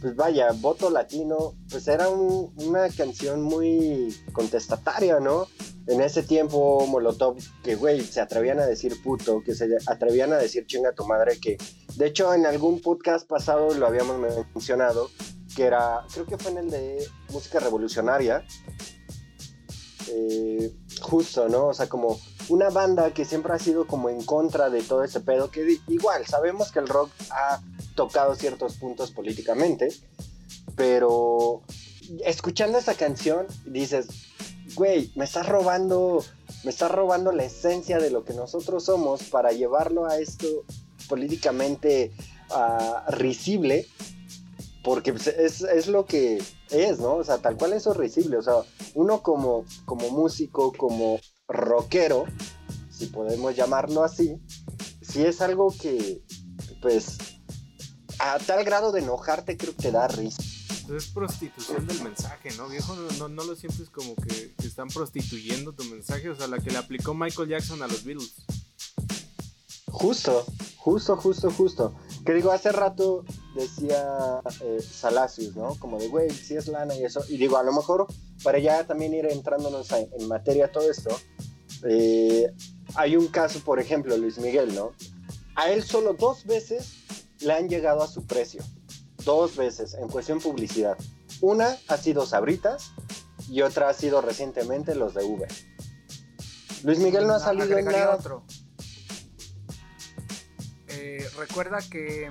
pues 0.00 0.14
vaya, 0.14 0.52
voto 0.52 0.90
latino, 0.90 1.54
pues 1.70 1.88
era 1.88 2.08
un- 2.08 2.52
una 2.56 2.88
canción 2.90 3.42
muy 3.42 4.14
contestataria, 4.32 5.18
¿no? 5.20 5.48
En 5.88 6.02
ese 6.02 6.22
tiempo 6.22 6.86
Molotov, 6.86 7.38
que 7.64 7.74
güey, 7.74 8.02
se 8.02 8.20
atrevían 8.20 8.60
a 8.60 8.66
decir 8.66 9.02
puto, 9.02 9.42
que 9.42 9.54
se 9.54 9.68
atrevían 9.86 10.34
a 10.34 10.36
decir 10.36 10.66
chinga 10.66 10.92
tu 10.92 11.06
madre, 11.06 11.40
que 11.40 11.56
de 11.96 12.06
hecho 12.06 12.34
en 12.34 12.44
algún 12.44 12.82
podcast 12.82 13.26
pasado 13.26 13.72
lo 13.72 13.86
habíamos 13.86 14.18
mencionado, 14.54 15.10
que 15.56 15.64
era, 15.64 16.04
creo 16.12 16.26
que 16.26 16.36
fue 16.36 16.50
en 16.50 16.58
el 16.58 16.70
de 16.70 17.08
música 17.32 17.58
revolucionaria, 17.58 18.44
eh, 20.08 20.74
justo, 21.00 21.48
¿no? 21.48 21.68
O 21.68 21.74
sea, 21.74 21.88
como 21.88 22.20
una 22.50 22.68
banda 22.68 23.14
que 23.14 23.24
siempre 23.24 23.54
ha 23.54 23.58
sido 23.58 23.86
como 23.86 24.10
en 24.10 24.22
contra 24.22 24.68
de 24.68 24.82
todo 24.82 25.04
ese 25.04 25.20
pedo, 25.20 25.50
que 25.50 25.78
igual, 25.88 26.26
sabemos 26.26 26.70
que 26.70 26.80
el 26.80 26.88
rock 26.88 27.10
ha 27.30 27.62
tocado 27.94 28.34
ciertos 28.34 28.76
puntos 28.76 29.10
políticamente, 29.10 29.88
pero 30.76 31.62
escuchando 32.24 32.78
esa 32.78 32.94
canción 32.94 33.46
dices, 33.64 34.06
güey, 34.74 35.10
me 35.14 35.24
estás 35.24 35.48
robando, 35.48 36.24
me 36.64 36.70
estás 36.70 36.90
robando 36.90 37.32
la 37.32 37.44
esencia 37.44 37.98
de 37.98 38.10
lo 38.10 38.24
que 38.24 38.34
nosotros 38.34 38.84
somos 38.84 39.24
para 39.24 39.52
llevarlo 39.52 40.06
a 40.06 40.18
esto 40.18 40.46
políticamente 41.08 42.12
ah, 42.50 43.04
risible, 43.08 43.86
porque 44.84 45.12
pues, 45.12 45.26
es, 45.26 45.62
es 45.62 45.86
lo 45.86 46.06
que 46.06 46.42
es, 46.70 46.98
¿no? 47.00 47.16
O 47.16 47.24
sea, 47.24 47.38
tal 47.38 47.56
cual 47.56 47.72
eso 47.72 47.92
es 47.92 47.96
risible, 47.96 48.36
o 48.36 48.42
sea, 48.42 48.54
uno 48.94 49.22
como, 49.22 49.64
como 49.84 50.10
músico, 50.10 50.72
como 50.72 51.18
rockero, 51.46 52.24
si 52.90 53.06
podemos 53.06 53.56
llamarlo 53.56 54.04
así, 54.04 54.36
si 55.02 55.24
es 55.24 55.40
algo 55.40 55.72
que, 55.78 56.22
pues, 56.82 57.18
a 58.18 58.38
tal 58.38 58.64
grado 58.64 58.92
de 58.92 59.00
enojarte 59.00 59.56
creo 59.56 59.74
que 59.74 59.82
te 59.82 59.92
da 59.92 60.08
risa. 60.08 60.42
Es 60.94 61.08
prostitución 61.08 61.86
del 61.86 62.02
mensaje, 62.02 62.50
¿no, 62.56 62.68
viejo? 62.68 62.94
No, 62.94 63.10
no, 63.18 63.28
no 63.28 63.44
lo 63.44 63.54
sientes 63.54 63.90
como 63.90 64.14
que, 64.16 64.54
están 64.64 64.88
prostituyendo 64.88 65.72
tu 65.72 65.84
mensaje. 65.84 66.30
O 66.30 66.34
sea, 66.34 66.46
la 66.46 66.58
que 66.58 66.70
le 66.70 66.78
aplicó 66.78 67.14
Michael 67.14 67.48
Jackson 67.48 67.82
a 67.82 67.86
los 67.86 68.04
Beatles. 68.04 68.34
Justo, 69.86 70.46
justo, 70.76 71.16
justo, 71.16 71.50
justo. 71.50 71.94
Que 72.24 72.34
digo, 72.34 72.50
hace 72.52 72.72
rato 72.72 73.24
decía 73.54 74.40
eh, 74.62 74.80
¿no? 75.54 75.74
Como 75.78 75.98
de, 75.98 76.08
güey, 76.08 76.30
si 76.30 76.54
es 76.54 76.68
lana 76.68 76.94
y 76.94 77.04
eso. 77.04 77.22
Y 77.28 77.36
digo, 77.36 77.58
a 77.58 77.62
lo 77.62 77.72
mejor 77.72 78.06
para 78.42 78.58
ya 78.58 78.86
también 78.86 79.14
ir 79.14 79.26
entrándonos 79.26 79.90
en 79.92 80.28
materia 80.28 80.70
todo 80.70 80.90
esto, 80.90 81.10
eh, 81.84 82.52
hay 82.94 83.16
un 83.16 83.28
caso, 83.28 83.60
por 83.60 83.78
ejemplo, 83.78 84.16
Luis 84.16 84.38
Miguel, 84.38 84.74
¿no? 84.74 84.92
A 85.54 85.70
él 85.70 85.82
solo 85.82 86.14
dos 86.14 86.44
veces 86.44 86.94
le 87.40 87.52
han 87.52 87.68
llegado 87.68 88.02
a 88.02 88.08
su 88.08 88.24
precio. 88.24 88.62
Dos 89.28 89.56
veces 89.56 89.92
en 89.92 90.08
cuestión 90.08 90.40
publicidad. 90.40 90.96
Una 91.42 91.76
ha 91.88 91.98
sido 91.98 92.24
Sabritas 92.24 92.92
y 93.50 93.60
otra 93.60 93.90
ha 93.90 93.92
sido 93.92 94.22
recientemente 94.22 94.94
los 94.94 95.12
de 95.12 95.22
Uber. 95.22 95.52
Luis 96.82 96.98
Miguel 96.98 97.26
no 97.26 97.34
ha 97.34 97.38
salido 97.38 97.76
en 97.76 97.84
nada. 97.84 98.16
otro. 98.16 98.46
Eh, 100.88 101.28
recuerda 101.36 101.76
que 101.90 102.30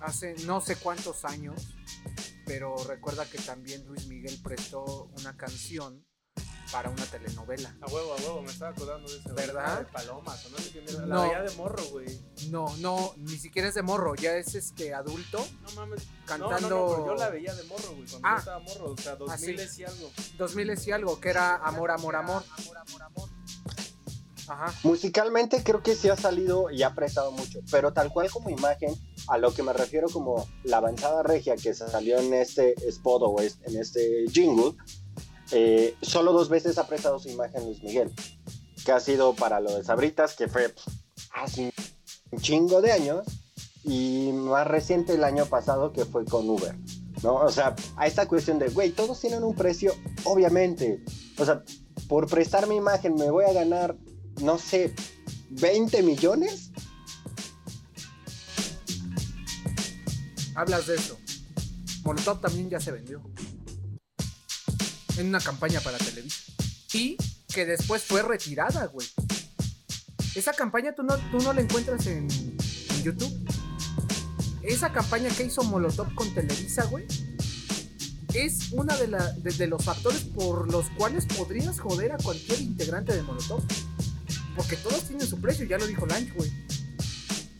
hace 0.00 0.34
no 0.44 0.60
sé 0.60 0.76
cuántos 0.76 1.24
años, 1.24 1.74
pero 2.44 2.76
recuerda 2.86 3.24
que 3.24 3.38
también 3.38 3.86
Luis 3.86 4.06
Miguel 4.06 4.38
prestó 4.44 5.08
una 5.18 5.38
canción 5.38 6.04
para 6.76 6.90
una 6.90 7.06
telenovela. 7.06 7.74
A 7.80 7.86
huevo, 7.86 8.12
a 8.12 8.16
huevo, 8.16 8.42
me 8.42 8.50
estaba 8.52 8.70
acordando 8.72 9.08
de 9.10 9.16
ese. 9.16 9.32
¿Verdad? 9.32 9.78
De 9.78 9.84
palomas, 9.86 10.44
o 10.44 10.50
no 10.50 10.58
sé 10.58 10.70
qué 10.72 10.82
mierda. 10.82 11.06
La 11.06 11.14
No. 11.14 11.22
veía 11.22 11.40
de 11.42 11.56
morro, 11.56 11.82
güey. 11.90 12.20
No, 12.50 12.76
no, 12.80 13.14
ni 13.16 13.38
siquiera 13.38 13.68
es 13.68 13.74
de 13.74 13.80
morro, 13.82 14.14
ya 14.14 14.32
es 14.36 14.54
este 14.54 14.92
adulto 14.92 15.42
No 15.62 15.70
mames. 15.74 16.02
cantando 16.26 16.60
No, 16.60 16.60
no, 16.60 16.68
no, 16.68 16.90
pero 16.90 17.06
yo 17.06 17.14
la 17.14 17.30
veía 17.30 17.54
de 17.54 17.62
morro, 17.64 17.92
güey. 17.94 18.06
Cuando 18.10 18.28
Ah. 18.28 18.32
yo 18.34 18.38
estaba 18.40 18.58
morro, 18.58 18.92
o 18.92 18.96
sea, 18.98 19.16
2000 19.16 19.58
sí. 19.70 19.80
y 19.80 19.84
algo. 19.84 20.10
2000 20.36 20.78
y 20.86 20.90
algo, 20.92 21.18
que 21.18 21.30
era 21.30 21.54
Amor, 21.56 21.90
Amor, 21.90 22.14
Amor. 22.16 22.42
Ajá. 24.48 24.72
Musicalmente 24.84 25.64
creo 25.64 25.82
que 25.82 25.96
sí 25.96 26.08
ha 26.10 26.16
salido 26.16 26.70
y 26.70 26.82
ha 26.82 26.94
prestado 26.94 27.32
mucho, 27.32 27.60
pero 27.70 27.92
tal 27.94 28.12
cual 28.12 28.30
como 28.30 28.50
imagen, 28.50 28.94
a 29.28 29.38
lo 29.38 29.52
que 29.52 29.62
me 29.64 29.72
refiero 29.72 30.08
como 30.08 30.46
la 30.62 30.76
avanzada 30.76 31.22
regia 31.24 31.56
que 31.56 31.72
salió 31.74 32.18
en 32.18 32.32
este 32.34 32.74
spot 32.88 33.22
o 33.24 33.40
en 33.40 33.76
este 33.80 34.26
jingle, 34.30 34.76
eh, 35.52 35.94
solo 36.02 36.32
dos 36.32 36.48
veces 36.48 36.78
ha 36.78 36.86
prestado 36.86 37.18
su 37.18 37.28
imagen 37.28 37.64
Luis 37.64 37.82
Miguel, 37.82 38.12
que 38.84 38.92
ha 38.92 39.00
sido 39.00 39.34
para 39.34 39.60
lo 39.60 39.74
de 39.74 39.84
Sabritas, 39.84 40.34
que 40.34 40.48
fue 40.48 40.74
hace 41.34 41.72
un 42.30 42.40
chingo 42.40 42.80
de 42.80 42.92
años, 42.92 43.26
y 43.84 44.32
más 44.32 44.66
reciente 44.66 45.14
el 45.14 45.24
año 45.24 45.46
pasado 45.46 45.92
que 45.92 46.04
fue 46.04 46.24
con 46.24 46.48
Uber, 46.48 46.76
¿no? 47.22 47.36
O 47.36 47.50
sea, 47.50 47.76
a 47.96 48.06
esta 48.06 48.26
cuestión 48.26 48.58
de, 48.58 48.68
güey, 48.68 48.90
todos 48.90 49.20
tienen 49.20 49.44
un 49.44 49.54
precio, 49.54 49.94
obviamente, 50.24 51.04
o 51.38 51.44
sea, 51.44 51.62
por 52.08 52.28
prestar 52.28 52.66
mi 52.66 52.76
imagen 52.76 53.14
me 53.14 53.30
voy 53.30 53.44
a 53.44 53.52
ganar 53.52 53.96
no 54.42 54.58
sé, 54.58 54.94
20 55.50 56.02
millones. 56.02 56.70
Hablas 60.54 60.86
de 60.86 60.96
eso. 60.96 61.18
Molotov 62.04 62.40
también 62.40 62.70
ya 62.70 62.80
se 62.80 62.92
vendió. 62.92 63.20
En 65.16 65.26
una 65.28 65.40
campaña 65.40 65.80
para 65.80 65.98
Televisa. 65.98 66.38
Y 66.92 67.16
que 67.52 67.64
después 67.66 68.02
fue 68.02 68.22
retirada, 68.22 68.86
güey. 68.86 69.06
Esa 70.34 70.52
campaña 70.52 70.94
tú 70.94 71.02
no, 71.02 71.16
tú 71.30 71.38
no 71.38 71.52
la 71.52 71.60
encuentras 71.62 72.06
en, 72.06 72.28
YouTube. 73.02 73.32
Esa 74.62 74.92
campaña 74.92 75.30
que 75.30 75.44
hizo 75.44 75.62
Molotov 75.62 76.12
con 76.14 76.34
Televisa, 76.34 76.84
güey. 76.86 77.06
Es 78.34 78.72
una 78.72 78.96
de, 78.96 79.06
la- 79.08 79.32
de 79.32 79.66
los 79.68 79.84
factores 79.84 80.22
por 80.22 80.70
los 80.70 80.90
cuales 80.90 81.24
podrías 81.26 81.78
joder 81.80 82.12
a 82.12 82.16
cualquier 82.18 82.60
integrante 82.60 83.14
de 83.14 83.22
Molotov. 83.22 83.62
Porque 84.56 84.76
todos 84.76 85.04
tienen 85.04 85.26
su 85.26 85.40
precio, 85.40 85.64
ya 85.66 85.78
lo 85.78 85.86
dijo 85.86 86.04
Lange, 86.06 86.32
güey. 86.32 86.50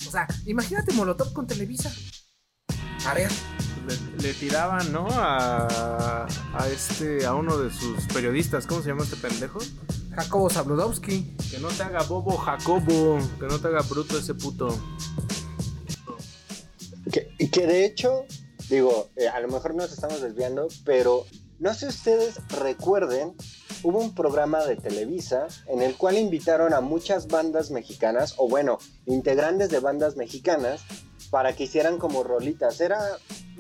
O 0.07 0.11
sea, 0.11 0.27
imagínate 0.47 0.93
Molotov 0.93 1.33
con 1.33 1.47
Televisa. 1.47 1.93
A 3.07 3.15
ver, 3.15 3.31
Le, 4.23 4.35
tiraban, 4.35 4.93
¿no? 4.93 5.07
A, 5.11 6.27
a 6.55 6.69
este, 6.69 7.27
a 7.27 7.35
uno 7.35 7.59
de 7.59 7.71
sus 7.71 8.05
periodistas. 8.13 8.67
¿Cómo 8.67 8.83
se 8.83 8.89
llama 8.89 9.05
este 9.05 9.17
pendejo? 9.17 9.59
Jacobo 10.15 10.49
Zabludowski. 10.49 11.37
Que 11.51 11.59
no 11.59 11.69
te 11.69 11.83
haga 11.83 12.03
bobo, 12.03 12.37
Jacobo. 12.37 13.19
Que 13.39 13.47
no 13.47 13.59
te 13.59 13.69
haga 13.69 13.83
bruto 13.83 14.19
ese 14.19 14.35
puto. 14.35 14.69
Que, 17.13 17.29
que 17.51 17.67
de 17.67 17.85
hecho, 17.85 18.25
digo, 18.69 19.11
eh, 19.17 19.29
a 19.29 19.41
lo 19.41 19.49
mejor 19.49 19.75
nos 19.75 19.93
estamos 19.93 20.21
desviando, 20.21 20.69
pero 20.85 21.25
no 21.59 21.73
sé 21.73 21.93
si 21.93 21.99
ustedes 21.99 22.41
recuerden, 22.49 23.35
hubo 23.83 24.01
un 24.01 24.15
programa 24.15 24.65
de 24.65 24.77
Televisa 24.77 25.47
en 25.69 25.83
el 25.83 25.97
cual 25.97 26.19
invitaron 26.19 26.75
a 26.75 26.81
muchas 26.81 27.29
bandas 27.29 27.71
mexicanas, 27.71 28.35
o 28.37 28.49
bueno, 28.49 28.79
integrantes 29.07 29.71
de 29.71 29.81
bandas 29.81 30.17
mexicanas, 30.17 30.83
para 31.31 31.55
que 31.55 31.65
hicieran 31.65 31.99
como 31.99 32.23
rolitas. 32.23 32.81
Era, 32.81 32.99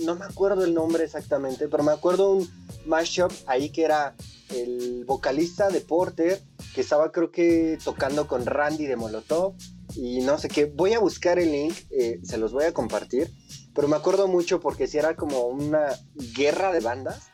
no 0.02 0.14
me 0.14 0.24
acuerdo 0.24 0.64
el 0.64 0.74
nombre 0.74 1.04
exactamente, 1.04 1.68
pero 1.68 1.82
me 1.82 1.92
acuerdo 1.92 2.32
un 2.32 2.48
mashup 2.86 3.32
ahí 3.46 3.70
que 3.70 3.84
era 3.84 4.14
el 4.50 5.04
vocalista 5.04 5.68
de 5.68 5.80
Porter, 5.80 6.42
que 6.74 6.80
estaba 6.80 7.10
creo 7.10 7.30
que 7.30 7.78
tocando 7.82 8.26
con 8.28 8.46
Randy 8.46 8.86
de 8.86 8.96
Molotov, 8.96 9.54
y 9.94 10.20
no 10.20 10.38
sé 10.38 10.48
qué. 10.48 10.66
Voy 10.66 10.92
a 10.92 10.98
buscar 10.98 11.38
el 11.38 11.52
link, 11.52 11.74
eh, 11.90 12.20
se 12.22 12.38
los 12.38 12.52
voy 12.52 12.64
a 12.64 12.72
compartir, 12.72 13.32
pero 13.74 13.88
me 13.88 13.96
acuerdo 13.96 14.28
mucho 14.28 14.60
porque 14.60 14.86
si 14.86 14.98
era 14.98 15.16
como 15.16 15.46
una 15.46 15.88
guerra 16.34 16.72
de 16.72 16.80
bandas 16.80 17.30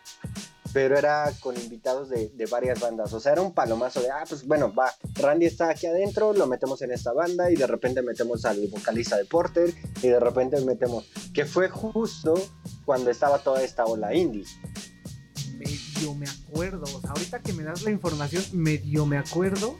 pero 0.72 0.96
era 0.96 1.30
con 1.40 1.56
invitados 1.56 2.08
de, 2.08 2.28
de, 2.28 2.46
varias 2.46 2.80
bandas. 2.80 3.12
O 3.12 3.20
sea, 3.20 3.32
era 3.32 3.42
un 3.42 3.52
palomazo 3.52 4.00
de, 4.00 4.10
ah, 4.10 4.24
pues 4.28 4.46
bueno, 4.46 4.72
va, 4.72 4.92
Randy 5.14 5.46
está 5.46 5.70
aquí 5.70 5.86
adentro, 5.86 6.32
lo 6.32 6.46
metemos 6.46 6.80
en 6.82 6.92
esta 6.92 7.12
banda 7.12 7.50
y 7.50 7.56
de 7.56 7.66
repente 7.66 8.02
metemos 8.02 8.44
al 8.44 8.66
vocalista 8.68 9.16
de 9.16 9.24
Porter 9.24 9.74
y 10.02 10.08
de 10.08 10.18
repente 10.18 10.60
metemos, 10.62 11.10
que 11.34 11.44
fue 11.44 11.68
justo 11.68 12.34
cuando 12.84 13.10
estaba 13.10 13.38
toda 13.38 13.62
esta 13.62 13.84
ola 13.84 14.14
indie. 14.14 14.44
Medio 15.58 16.14
me 16.14 16.26
acuerdo, 16.28 16.84
ahorita 17.08 17.40
que 17.40 17.52
me 17.52 17.64
das 17.64 17.82
la 17.82 17.90
información, 17.90 18.42
medio 18.52 19.06
me 19.06 19.18
acuerdo. 19.18 19.76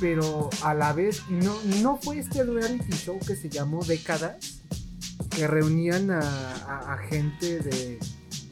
Pero 0.00 0.48
a 0.62 0.74
la 0.74 0.92
vez, 0.92 1.22
no, 1.28 1.60
no 1.82 1.96
fue 1.96 2.20
este 2.20 2.44
reality 2.44 2.92
show 2.92 3.18
que 3.18 3.34
se 3.34 3.48
llamó 3.48 3.84
Décadas, 3.84 4.62
que 5.28 5.48
reunían 5.48 6.12
a 6.12 6.98
gente 7.08 7.58
de, 7.58 7.98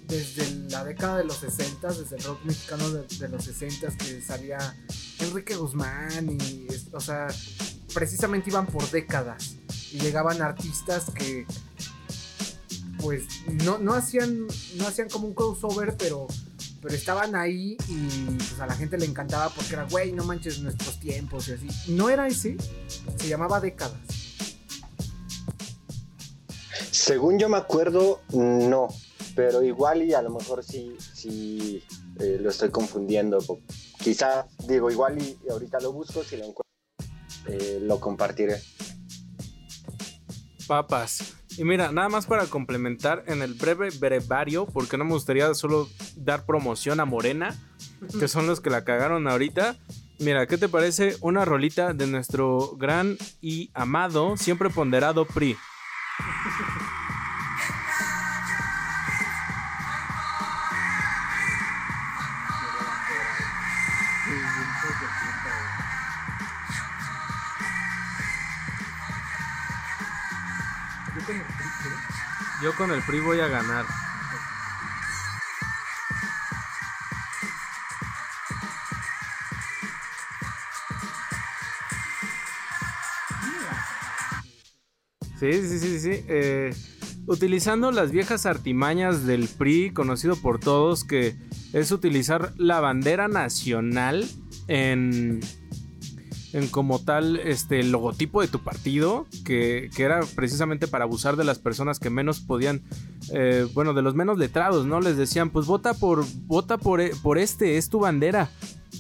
desde 0.08 0.70
la 0.70 0.84
década 0.84 1.18
de 1.18 1.25
los 1.25 1.38
60, 1.38 1.88
desde 1.88 2.16
el 2.16 2.22
rock 2.22 2.44
mexicano 2.44 2.88
de, 2.90 3.28
los 3.28 3.44
60 3.44 3.88
que 3.96 4.20
salía 4.22 4.76
Enrique 5.20 5.56
Guzmán 5.56 6.38
y, 6.40 6.66
o 6.92 7.00
sea, 7.00 7.26
precisamente 7.92 8.50
iban 8.50 8.66
por 8.66 8.88
décadas 8.90 9.56
y 9.92 9.98
llegaban 9.98 10.42
artistas 10.42 11.10
que 11.14 11.46
pues 13.00 13.25
no, 13.64 13.78
no 13.78 13.94
hacían 13.94 14.46
no 14.76 14.86
hacían 14.86 15.08
como 15.08 15.28
un 15.28 15.34
crossover, 15.34 15.96
pero 15.96 16.26
pero 16.82 16.94
estaban 16.94 17.34
ahí 17.34 17.76
y 17.88 18.36
pues 18.36 18.60
a 18.60 18.66
la 18.66 18.76
gente 18.76 18.96
le 18.96 19.06
encantaba 19.06 19.48
porque 19.48 19.72
era, 19.72 19.84
güey, 19.84 20.12
no 20.12 20.25
manches 20.25 20.60
nuestros 20.60 21.00
tiempos 21.00 21.48
y 21.48 21.52
así. 21.52 21.68
No 21.88 22.10
era 22.10 22.28
ese, 22.28 22.56
se 23.16 23.28
llamaba 23.28 23.60
décadas. 23.60 23.98
Según 26.92 27.38
yo 27.38 27.48
me 27.48 27.56
acuerdo, 27.56 28.20
no 28.30 28.88
pero 29.37 29.62
igual 29.62 30.02
y 30.02 30.14
a 30.14 30.23
lo 30.23 30.31
mejor 30.31 30.64
sí, 30.64 30.97
sí 30.99 31.85
eh, 32.19 32.38
lo 32.40 32.49
estoy 32.50 32.71
confundiendo. 32.71 33.38
Quizá, 34.02 34.47
digo, 34.66 34.90
igual 34.90 35.23
y, 35.23 35.38
y 35.47 35.50
ahorita 35.50 35.78
lo 35.81 35.93
busco, 35.93 36.25
si 36.25 36.38
lo 36.38 36.47
encuentro, 36.47 36.64
eh, 37.47 37.78
lo 37.83 38.00
compartiré. 38.00 38.57
Papas. 40.66 41.35
Y 41.59 41.64
mira, 41.64 41.93
nada 41.93 42.09
más 42.09 42.26
para 42.26 42.47
complementar 42.47 43.25
en 43.26 43.43
el 43.43 43.55
breve 43.55 43.90
brevario, 43.90 44.66
porque 44.66 44.97
no 44.97 45.05
me 45.05 45.12
gustaría 45.12 45.52
solo 45.55 45.88
dar 46.16 46.45
promoción 46.45 46.99
a 46.99 47.05
Morena, 47.05 47.57
que 48.19 48.28
son 48.28 48.47
los 48.47 48.61
que 48.61 48.71
la 48.71 48.85
cagaron 48.85 49.28
ahorita. 49.28 49.76
Mira, 50.19 50.47
¿qué 50.47 50.57
te 50.57 50.69
parece 50.69 51.16
una 51.21 51.45
rolita 51.45 51.93
de 51.93 52.07
nuestro 52.07 52.75
gran 52.76 53.19
y 53.40 53.71
amado, 53.75 54.37
siempre 54.38 54.71
ponderado 54.71 55.26
PRI? 55.26 55.57
Con 72.76 72.91
el 72.91 73.02
PRI 73.02 73.21
voy 73.21 73.41
a 73.41 73.49
ganar. 73.49 73.86
Sí, 85.39 85.52
sí, 85.52 85.78
sí, 85.78 86.00
sí. 86.00 86.25
Eh, 86.28 86.75
utilizando 87.26 87.93
las 87.93 88.10
viejas 88.10 88.47
artimañas 88.47 89.26
del 89.26 89.49
PRI, 89.49 89.93
conocido 89.93 90.36
por 90.36 90.58
todos, 90.58 91.04
que 91.04 91.36
es 91.73 91.91
utilizar 91.93 92.52
la 92.56 92.80
bandera 92.80 93.28
nacional 93.28 94.26
en, 94.69 95.41
en 96.56 96.69
como 96.69 96.99
tal 96.99 97.36
este 97.36 97.80
el 97.80 97.92
logotipo 97.92 98.40
de 98.40 98.49
tu 98.49 98.60
partido, 98.60 99.26
que, 99.45 99.90
que, 99.95 100.02
era 100.04 100.21
precisamente 100.34 100.88
para 100.88 101.04
abusar 101.04 101.36
de 101.36 101.45
las 101.45 101.58
personas 101.58 101.99
que 101.99 102.08
menos 102.08 102.40
podían, 102.40 102.80
eh, 103.30 103.69
bueno, 103.75 103.92
de 103.92 104.00
los 104.00 104.14
menos 104.14 104.38
letrados, 104.38 104.86
¿no? 104.86 105.00
Les 105.00 105.19
decían, 105.19 105.50
pues 105.50 105.66
vota 105.66 105.92
por, 105.92 106.25
vota 106.47 106.78
por, 106.78 107.02
por 107.21 107.36
este, 107.36 107.76
es 107.76 107.90
tu 107.90 108.00
bandera. 108.00 108.49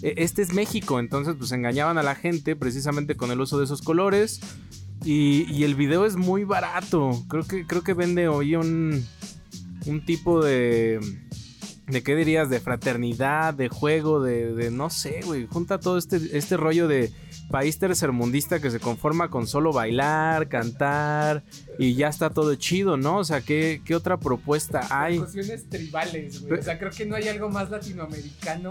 Este 0.02 0.42
es 0.42 0.52
México, 0.52 1.00
entonces 1.00 1.34
pues 1.38 1.50
engañaban 1.52 1.96
a 1.96 2.02
la 2.02 2.14
gente 2.14 2.56
precisamente 2.56 3.16
con 3.16 3.30
el 3.30 3.40
uso 3.40 3.58
de 3.58 3.64
esos 3.64 3.80
colores. 3.80 4.40
Y, 5.02 5.50
y 5.50 5.64
el 5.64 5.76
video 5.76 6.04
es 6.04 6.16
muy 6.16 6.44
barato. 6.44 7.24
Creo 7.28 7.46
que, 7.46 7.66
creo 7.66 7.82
que 7.82 7.94
vende 7.94 8.28
hoy 8.28 8.56
un, 8.56 9.02
un 9.86 10.04
tipo 10.04 10.44
de... 10.44 11.00
¿De 11.86 12.02
qué 12.02 12.16
dirías? 12.16 12.50
De 12.50 12.58
fraternidad, 12.58 13.54
de 13.54 13.68
juego, 13.68 14.20
de, 14.20 14.52
de 14.54 14.70
no 14.70 14.90
sé, 14.90 15.20
güey. 15.24 15.46
Junta 15.46 15.78
todo 15.78 15.98
este, 15.98 16.36
este 16.36 16.56
rollo 16.56 16.88
de 16.88 17.12
país 17.48 17.78
tercermundista 17.78 18.60
que 18.60 18.70
se 18.70 18.80
conforma 18.80 19.30
con 19.30 19.46
solo 19.46 19.72
bailar, 19.72 20.48
cantar 20.48 21.44
y 21.78 21.94
ya 21.94 22.08
está 22.08 22.30
todo 22.30 22.54
chido, 22.56 22.96
¿no? 22.96 23.18
O 23.18 23.24
sea, 23.24 23.40
¿qué, 23.40 23.82
qué 23.84 23.94
otra 23.94 24.18
propuesta 24.18 24.86
hay? 24.90 25.18
Percusiones 25.18 25.68
tribales, 25.68 26.42
güey. 26.42 26.58
O 26.58 26.62
sea, 26.62 26.78
creo 26.78 26.90
que 26.90 27.06
no 27.06 27.14
hay 27.14 27.28
algo 27.28 27.50
más 27.50 27.70
latinoamericano 27.70 28.70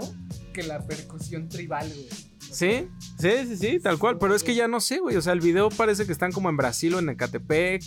que 0.53 0.63
la 0.63 0.85
percusión 0.85 1.47
tribal, 1.47 1.89
güey. 1.89 2.09
Sí, 2.51 2.87
sí, 3.17 3.31
sí, 3.47 3.57
sí, 3.57 3.79
tal 3.79 3.97
cual. 3.97 4.17
Pero 4.17 4.35
es 4.35 4.43
que 4.43 4.55
ya 4.55 4.67
no 4.67 4.79
sé, 4.79 4.99
güey. 4.99 5.15
O 5.15 5.21
sea, 5.21 5.33
el 5.33 5.41
video 5.41 5.69
parece 5.69 6.05
que 6.05 6.11
están 6.11 6.31
como 6.31 6.49
en 6.49 6.57
Brasil 6.57 6.93
o 6.95 6.99
en 6.99 7.09
Ecatepec. 7.09 7.83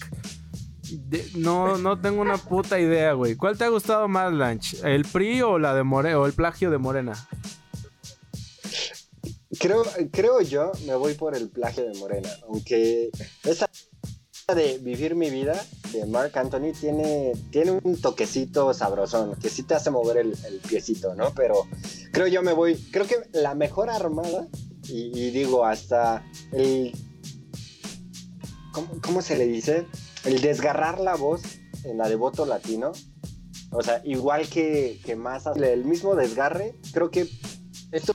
No, 1.35 1.79
no 1.79 2.01
tengo 2.01 2.20
una 2.20 2.37
puta 2.38 2.79
idea, 2.79 3.12
güey. 3.12 3.37
¿Cuál 3.37 3.59
te 3.59 3.64
ha 3.64 3.68
gustado 3.68 4.09
más, 4.09 4.33
Lanch? 4.33 4.74
¿El 4.85 5.05
PRI 5.05 5.42
o 5.42 5.59
la 5.59 5.74
de 5.74 5.83
More 5.83 6.14
o 6.14 6.27
el 6.27 6.33
plagio 6.33 6.70
de 6.70 6.79
Morena? 6.79 7.14
Creo, 9.59 9.83
creo 10.12 10.40
yo, 10.40 10.72
me 10.87 10.94
voy 10.94 11.14
por 11.14 11.35
el 11.35 11.48
plagio 11.48 11.85
de 11.85 11.98
Morena. 11.98 12.29
Aunque 12.46 13.11
esa 13.44 13.68
de 14.55 14.79
vivir 14.79 15.14
mi 15.14 15.31
vida 15.31 15.62
de 15.92 16.07
Mark 16.07 16.33
Anthony 16.38 16.72
tiene, 16.79 17.33
tiene 17.51 17.72
un 17.72 18.01
toquecito 18.01 18.72
sabrosón 18.72 19.37
que 19.37 19.51
sí 19.51 19.62
te 19.62 19.74
hace 19.74 19.90
mover 19.90 20.16
el, 20.16 20.35
el 20.46 20.59
piecito, 20.61 21.14
¿no? 21.14 21.35
Pero 21.35 21.66
creo 22.12 22.27
yo 22.29 22.42
me 22.42 22.53
voy, 22.53 22.77
creo 22.90 23.07
que 23.07 23.16
la 23.33 23.55
mejor 23.55 23.90
armada, 23.90 24.48
y, 24.85 25.18
y 25.18 25.31
digo, 25.31 25.66
hasta 25.66 26.24
el. 26.53 26.92
¿cómo, 28.72 28.88
¿Cómo 29.03 29.22
se 29.22 29.37
le 29.37 29.46
dice? 29.46 29.87
El 30.24 30.40
desgarrar 30.40 31.00
la 31.00 31.14
voz 31.14 31.42
en 31.85 31.98
la 31.98 32.09
de 32.09 32.16
voto 32.16 32.46
latino. 32.46 32.92
O 33.70 33.83
sea, 33.83 34.00
igual 34.04 34.48
que, 34.48 35.00
que 35.04 35.14
más 35.16 35.44
el 35.46 35.85
mismo 35.85 36.14
desgarre, 36.14 36.74
creo 36.92 37.11
que 37.11 37.28
esto 37.92 38.14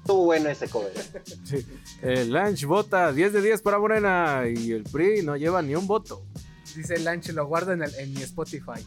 estuvo 0.00 0.24
bueno 0.24 0.48
ese 0.48 0.68
cover. 0.68 0.92
Sí. 1.44 1.66
El 2.02 2.32
Lanch 2.32 2.64
vota 2.64 3.12
10 3.12 3.32
de 3.32 3.42
10 3.42 3.62
para 3.62 3.78
Morena 3.78 4.44
y 4.48 4.72
el 4.72 4.84
PRI 4.84 5.22
no 5.22 5.36
lleva 5.36 5.62
ni 5.62 5.74
un 5.74 5.86
voto. 5.86 6.24
Dice 6.74 6.98
Lanch, 7.00 7.28
lo 7.30 7.46
guardo 7.46 7.72
en, 7.72 7.82
el, 7.82 7.94
en 7.96 8.14
mi 8.14 8.22
Spotify. 8.22 8.86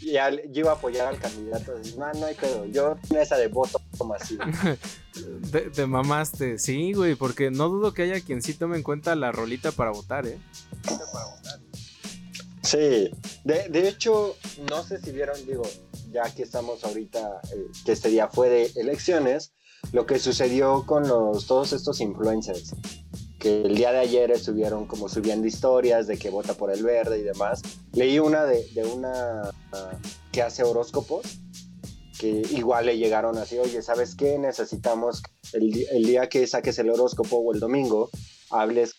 Y 0.00 0.16
al, 0.16 0.42
yo 0.50 0.60
iba 0.60 0.72
a 0.72 0.74
apoyar 0.74 1.06
al 1.06 1.18
candidato. 1.18 1.74
No, 1.96 2.12
no 2.14 2.26
hay 2.26 2.34
pedo. 2.34 2.64
Yo 2.66 2.96
en 3.10 3.16
esa 3.18 3.36
de 3.36 3.48
voto 3.48 3.80
masivo. 4.04 4.44
te, 5.50 5.60
te, 5.70 5.86
mamaste. 5.86 6.58
Sí, 6.58 6.92
güey, 6.92 7.14
porque 7.14 7.50
no 7.50 7.68
dudo 7.68 7.94
que 7.94 8.02
haya 8.02 8.20
quien 8.20 8.42
sí 8.42 8.54
tome 8.54 8.76
en 8.76 8.82
cuenta 8.82 9.14
la 9.14 9.32
rolita 9.32 9.72
para 9.72 9.90
votar, 9.90 10.26
¿eh? 10.26 10.38
Sí, 12.62 13.10
de, 13.44 13.68
de, 13.70 13.88
hecho, 13.88 14.36
no 14.68 14.82
sé 14.82 15.00
si 15.00 15.10
vieron, 15.10 15.36
digo, 15.46 15.62
ya 16.12 16.24
que 16.34 16.42
estamos 16.42 16.84
ahorita, 16.84 17.40
eh, 17.52 17.66
que 17.84 17.92
este 17.92 18.10
día 18.10 18.28
fue 18.28 18.50
de 18.50 18.72
elecciones, 18.76 19.52
lo 19.92 20.06
que 20.06 20.18
sucedió 20.18 20.84
con 20.84 21.08
los, 21.08 21.46
todos 21.46 21.72
estos 21.72 22.00
influencers, 22.00 22.74
que 23.38 23.62
el 23.62 23.76
día 23.76 23.92
de 23.92 24.00
ayer 24.00 24.30
estuvieron 24.30 24.86
como 24.86 25.08
subiendo 25.08 25.46
historias 25.46 26.06
de 26.06 26.18
que 26.18 26.28
vota 26.28 26.54
por 26.54 26.70
el 26.70 26.82
verde 26.82 27.18
y 27.20 27.22
demás. 27.22 27.62
Leí 27.92 28.18
una 28.18 28.44
de, 28.44 28.66
de 28.74 28.84
una 28.84 29.50
uh, 29.72 29.96
que 30.32 30.42
hace 30.42 30.64
horóscopos 30.64 31.38
que 32.18 32.42
igual 32.50 32.86
le 32.86 32.98
llegaron 32.98 33.38
así, 33.38 33.58
oye, 33.58 33.82
¿sabes 33.82 34.14
qué? 34.14 34.38
Necesitamos 34.38 35.22
el, 35.52 35.86
el 35.90 36.04
día 36.04 36.28
que 36.28 36.46
saques 36.46 36.78
el 36.78 36.90
horóscopo 36.90 37.36
o 37.36 37.54
el 37.54 37.60
domingo, 37.60 38.10
hables 38.50 38.96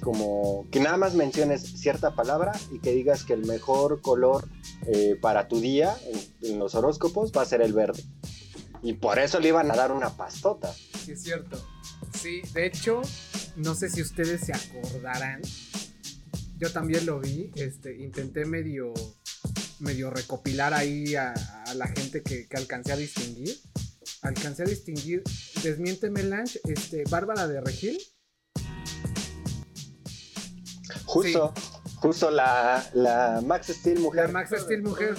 como 0.00 0.66
que 0.70 0.80
nada 0.80 0.96
más 0.96 1.14
menciones 1.14 1.62
cierta 1.80 2.14
palabra 2.14 2.52
y 2.70 2.80
que 2.80 2.92
digas 2.92 3.24
que 3.24 3.32
el 3.32 3.46
mejor 3.46 4.00
color 4.02 4.48
eh, 4.86 5.16
para 5.20 5.48
tu 5.48 5.60
día 5.60 5.96
en, 6.06 6.52
en 6.52 6.58
los 6.58 6.74
horóscopos 6.74 7.32
va 7.36 7.42
a 7.42 7.46
ser 7.46 7.62
el 7.62 7.72
verde. 7.72 8.02
Y 8.82 8.94
por 8.94 9.18
eso 9.18 9.40
le 9.40 9.48
iban 9.48 9.70
a 9.70 9.74
dar 9.74 9.92
una 9.92 10.10
pastota. 10.10 10.72
Sí, 10.72 11.12
es 11.12 11.22
cierto. 11.22 11.60
Sí, 12.14 12.42
de 12.54 12.66
hecho, 12.66 13.02
no 13.56 13.74
sé 13.74 13.90
si 13.90 14.02
ustedes 14.02 14.42
se 14.42 14.52
acordarán. 14.52 15.40
Yo 16.58 16.72
también 16.72 17.06
lo 17.06 17.20
vi. 17.20 17.50
Este, 17.56 17.96
intenté 17.96 18.44
medio, 18.44 18.92
medio 19.80 20.10
recopilar 20.10 20.74
ahí 20.74 21.14
a, 21.14 21.32
a 21.66 21.74
la 21.74 21.86
gente 21.88 22.22
que, 22.22 22.46
que 22.48 22.56
alcancé 22.56 22.92
a 22.92 22.96
distinguir. 22.96 23.56
Alcancé 24.22 24.62
a 24.62 24.66
distinguir, 24.66 25.22
desmiénteme 25.62 26.22
Lange, 26.24 26.60
este, 26.64 27.04
Bárbara 27.08 27.46
de 27.46 27.60
Regil. 27.60 27.98
Justo, 31.04 31.54
justo 31.96 32.30
la, 32.30 32.84
la 32.94 33.40
Max 33.44 33.68
Steel 33.68 34.00
mujer. 34.00 34.26
La 34.26 34.32
Max 34.32 34.50
Steel 34.58 34.82
mujer. 34.82 35.14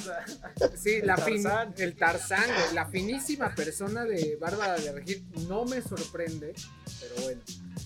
Sí, 0.76 1.02
la 1.02 1.18
fin, 1.18 1.44
Tarzán. 1.44 1.74
el 1.78 1.96
Tarzán, 1.96 2.50
la 2.74 2.88
finísima 2.88 3.56
persona 3.56 4.06
de 4.06 4.38
Bárbara 4.40 4.76
de 4.80 4.92
Regil. 4.92 5.26
No 5.48 5.66
me 5.66 5.82
sorprende, 5.82 6.54
pero 7.00 7.16
bueno. 7.24 7.42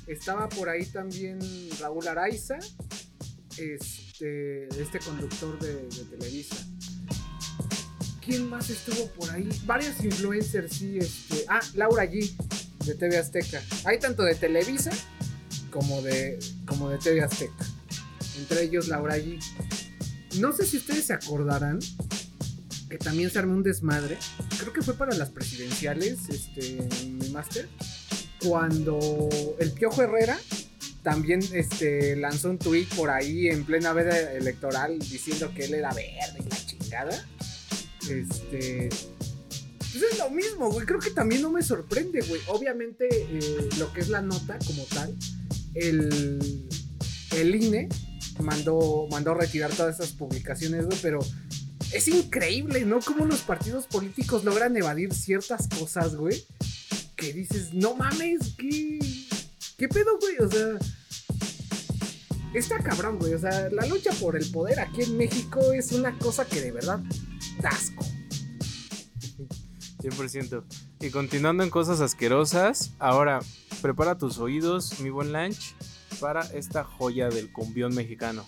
Estaba 0.08 0.50
por 0.50 0.68
ahí 0.68 0.86
también 0.86 1.40
Raúl 1.80 2.08
Araiza, 2.08 2.58
este, 3.58 4.68
este 4.82 5.00
conductor 5.00 5.58
de, 5.60 5.74
Televisa. 6.06 6.56
¿Quién 8.26 8.50
más 8.50 8.70
estuvo 8.70 9.08
por 9.12 9.30
ahí? 9.32 9.50
Varios 9.66 10.04
influencers, 10.04 10.74
sí. 10.74 10.98
Este, 10.98 11.46
ah, 11.50 11.60
Laura 11.76 12.06
G, 12.06 12.32
de 12.86 12.96
TV 12.96 13.18
Azteca. 13.18 13.62
Hay 13.86 14.00
tanto 14.00 14.24
de 14.24 14.36
Televisa 14.36 14.92
como 15.70 16.02
de, 16.02 16.40
como 16.66 16.90
de 16.90 16.98
TV 16.98 17.22
Azteca. 17.22 17.66
Entre 18.38 18.64
ellos 18.64 18.88
Laura 18.88 19.18
G. 19.18 19.40
No 20.40 20.52
sé 20.52 20.66
si 20.66 20.78
ustedes 20.78 21.06
se 21.06 21.14
acordarán 21.14 21.80
que 22.90 23.00
también 23.00 23.32
se 23.32 23.40
armó 23.40 23.56
un 23.56 23.64
desmadre. 23.64 24.18
Creo 24.60 24.72
que 24.72 24.84
fue 24.84 24.94
para 24.94 25.16
las 25.16 25.30
presidenciales, 25.30 26.30
este, 26.30 26.88
mi 27.08 27.30
máster. 27.30 27.68
Cuando 28.40 29.30
el 29.60 29.72
Piojo 29.72 30.04
Herrera 30.04 30.38
también 31.04 31.42
este, 31.54 32.16
lanzó 32.16 32.50
un 32.50 32.58
tweet 32.58 32.88
por 32.96 33.10
ahí 33.10 33.50
en 33.50 33.66
plena 33.66 33.94
veda 33.94 34.34
electoral 34.34 34.98
diciendo 35.00 35.52
que 35.54 35.66
él 35.66 35.74
era 35.76 35.94
verde 35.94 36.40
y 36.40 36.50
la 36.50 36.66
chingada. 36.66 37.26
Este. 38.10 38.90
Pues 39.78 40.04
es 40.12 40.18
lo 40.18 40.30
mismo, 40.30 40.72
güey. 40.72 40.86
Creo 40.86 41.00
que 41.00 41.12
también 41.12 41.42
no 41.42 41.52
me 41.52 41.62
sorprende, 41.62 42.22
güey. 42.22 42.42
Obviamente, 42.48 43.08
eh, 43.12 43.70
lo 43.78 43.92
que 43.94 44.02
es 44.02 44.10
la 44.10 44.22
nota 44.22 44.58
como 44.66 44.84
tal, 44.86 45.16
el, 45.76 46.68
el 47.32 47.56
INE 47.56 47.90
mandó, 48.40 49.08
mandó 49.12 49.34
retirar 49.34 49.72
todas 49.72 50.00
esas 50.00 50.14
publicaciones, 50.14 50.86
güey, 50.86 50.98
pero 51.02 51.20
es 51.94 52.08
increíble, 52.08 52.86
¿no? 52.86 53.02
Cómo 53.02 53.26
los 53.26 53.42
partidos 53.42 53.86
políticos 53.86 54.44
logran 54.44 54.76
evadir 54.76 55.14
ciertas 55.14 55.68
cosas, 55.68 56.16
güey. 56.16 56.44
Que 57.16 57.32
dices, 57.34 57.74
no 57.74 57.96
mames, 57.96 58.56
¿qué, 58.58 59.00
qué 59.84 59.90
pedo, 59.90 60.18
güey? 60.18 60.38
O 60.38 60.50
sea, 60.50 60.78
está 62.54 62.80
cabrón, 62.80 63.20
güey. 63.20 63.34
O 63.34 63.40
sea, 63.40 63.70
la 63.70 63.86
lucha 63.86 64.12
por 64.14 64.38
el 64.38 64.50
poder 64.50 64.80
aquí 64.80 65.02
en 65.02 65.18
México 65.18 65.60
es 65.74 65.92
una 65.92 66.18
cosa 66.20 66.46
que 66.46 66.62
de 66.62 66.72
verdad 66.72 67.02
da 67.62 67.70
asco. 67.70 68.06
100%. 70.02 70.64
Y 71.02 71.10
continuando 71.10 71.64
en 71.64 71.70
cosas 71.70 72.00
asquerosas, 72.00 72.94
ahora 72.98 73.42
prepara 73.82 74.18
tus 74.18 74.38
oídos, 74.38 75.02
mi 75.02 75.10
buen 75.10 75.34
lunch, 75.34 75.76
para 76.22 76.44
esta 76.54 76.86
joya 76.86 77.28
del 77.28 77.52
cumbión 77.52 77.94
mexicano. 77.94 78.46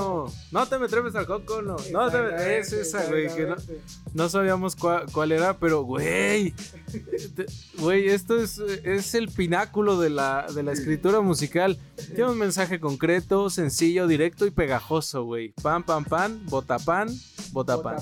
Momento- 0.00 0.32
no. 0.52 0.60
No 0.60 0.66
te 0.66 0.78
me 0.78 0.86
atreves 0.86 1.14
al 1.14 1.26
coco, 1.26 1.62
no. 1.62 1.76
No 1.92 2.10
te 2.10 2.18
me... 2.22 2.58
Es 2.58 2.72
esa, 2.72 3.04
güey, 3.06 3.28
que 3.34 3.46
no, 3.46 3.56
no 4.14 4.28
sabíamos 4.28 4.76
cua- 4.78 5.10
cuál 5.12 5.32
era, 5.32 5.58
pero, 5.58 5.82
güey. 5.82 6.54
Güey, 7.78 8.08
esto 8.08 8.36
es, 8.40 8.58
es 8.58 9.14
el 9.14 9.28
pináculo 9.28 9.98
de 9.98 10.10
la, 10.10 10.46
de 10.54 10.62
la 10.62 10.72
escritura 10.72 11.20
musical. 11.20 11.78
Tiene 12.14 12.30
un 12.30 12.38
mensaje 12.38 12.80
concreto, 12.80 13.50
sencillo, 13.50 14.06
directo 14.06 14.46
y 14.46 14.50
pegajoso, 14.50 15.24
güey. 15.24 15.52
Pan, 15.62 15.82
pan, 15.84 16.04
pan, 16.04 16.40
botapan. 16.46 17.08
Botapan. 17.52 17.96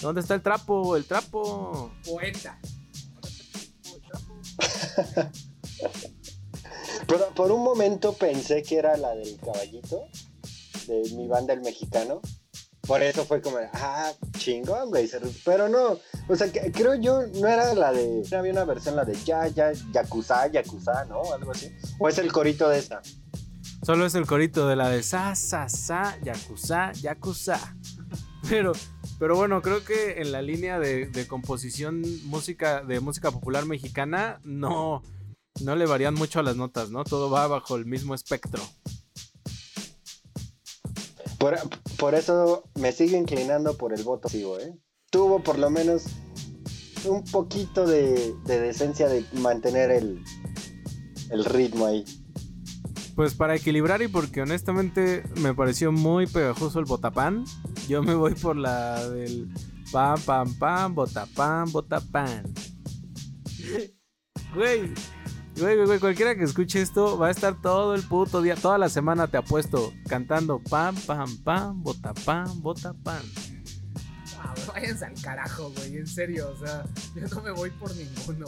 ¿Dónde 0.00 0.20
está 0.20 0.34
el 0.34 0.42
trapo? 0.42 0.96
El 0.96 1.04
trapo. 1.04 1.92
Poeta. 2.04 2.58
Pero 7.06 7.28
por 7.34 7.52
un 7.52 7.62
momento 7.62 8.12
pensé 8.14 8.62
que 8.62 8.76
era 8.78 8.96
la 8.96 9.14
del 9.14 9.36
caballito, 9.38 10.06
de 10.86 11.02
mi 11.16 11.26
banda 11.28 11.52
el 11.54 11.60
mexicano. 11.62 12.20
Por 12.86 13.02
eso 13.02 13.24
fue 13.24 13.40
como, 13.40 13.58
ah, 13.72 14.12
chingón, 14.38 14.90
güey. 14.90 15.10
Pero 15.44 15.68
no, 15.68 15.98
o 16.28 16.36
sea, 16.36 16.52
que- 16.52 16.70
creo 16.70 16.94
yo 16.94 17.26
no 17.26 17.48
era 17.48 17.74
la 17.74 17.92
de. 17.92 18.22
había 18.36 18.52
una 18.52 18.64
versión, 18.64 18.94
la 18.94 19.04
de 19.04 19.14
ya, 19.24 19.48
ya, 19.48 19.72
yakuza, 19.92 20.46
yakuza, 20.46 21.04
¿no? 21.06 21.32
Algo 21.32 21.50
así. 21.50 21.68
O 21.98 22.08
es 22.08 22.18
el 22.18 22.30
corito 22.32 22.68
de 22.68 22.78
esta. 22.78 23.02
Solo 23.84 24.06
es 24.06 24.14
el 24.14 24.26
corito 24.26 24.68
de 24.68 24.76
la 24.76 24.88
de 24.88 25.02
sa, 25.02 25.34
sa, 25.34 25.68
sa, 25.68 26.16
yakuza, 26.22 26.92
yakuza. 26.92 27.58
Pero, 28.48 28.72
pero 29.18 29.34
bueno, 29.34 29.60
creo 29.62 29.84
que 29.84 30.20
en 30.20 30.30
la 30.30 30.40
línea 30.40 30.78
de, 30.78 31.06
de 31.06 31.26
composición 31.26 32.02
música, 32.26 32.82
de 32.82 33.00
música 33.00 33.32
popular 33.32 33.64
mexicana, 33.66 34.38
no, 34.44 35.02
no 35.60 35.74
le 35.74 35.86
varían 35.86 36.14
mucho 36.14 36.38
a 36.38 36.42
las 36.44 36.54
notas, 36.54 36.90
¿no? 36.90 37.02
Todo 37.02 37.30
va 37.30 37.48
bajo 37.48 37.74
el 37.74 37.86
mismo 37.86 38.14
espectro. 38.14 38.62
Por, 41.46 41.56
por 41.96 42.14
eso 42.16 42.64
me 42.74 42.90
sigue 42.90 43.16
inclinando 43.16 43.76
por 43.76 43.92
el 43.92 44.02
voto 44.02 44.28
sigo, 44.28 44.58
¿eh? 44.58 44.76
Tuvo 45.12 45.44
por 45.44 45.60
lo 45.60 45.70
menos 45.70 46.06
un 47.04 47.22
poquito 47.22 47.86
de, 47.86 48.34
de 48.46 48.60
decencia 48.60 49.06
de 49.06 49.24
mantener 49.34 49.92
el, 49.92 50.24
el 51.30 51.44
ritmo 51.44 51.86
ahí. 51.86 52.04
Pues 53.14 53.34
para 53.34 53.54
equilibrar 53.54 54.02
y 54.02 54.08
porque 54.08 54.42
honestamente 54.42 55.22
me 55.36 55.54
pareció 55.54 55.92
muy 55.92 56.26
pegajoso 56.26 56.80
el 56.80 56.84
botapán, 56.84 57.44
yo 57.86 58.02
me 58.02 58.14
voy 58.14 58.34
por 58.34 58.56
la 58.56 59.08
del 59.08 59.48
pam, 59.92 60.20
pam, 60.22 60.52
pam, 60.58 60.96
botapán, 60.96 61.70
botapán. 61.70 62.42
Güey, 64.52 64.92
güey, 65.58 65.76
güey, 65.76 65.86
güey, 65.86 65.98
cualquiera 65.98 66.34
que 66.34 66.44
escuche 66.44 66.80
esto 66.82 67.18
va 67.18 67.28
a 67.28 67.30
estar 67.30 67.60
todo 67.60 67.94
el 67.94 68.02
puto 68.02 68.42
día, 68.42 68.54
toda 68.54 68.78
la 68.78 68.88
semana 68.88 69.26
te 69.28 69.36
apuesto, 69.36 69.92
cantando 70.08 70.58
pam, 70.58 70.94
pam, 70.94 71.36
pam, 71.38 71.82
botapán, 71.82 72.60
botapán. 72.62 73.22
Ah, 74.38 74.54
váyanse 74.68 75.06
al 75.06 75.20
carajo, 75.20 75.72
güey, 75.76 75.96
en 75.96 76.06
serio, 76.06 76.50
o 76.54 76.58
sea, 76.64 76.84
yo 77.14 77.26
no 77.28 77.42
me 77.42 77.50
voy 77.52 77.70
por 77.70 77.94
ninguno. 77.94 78.46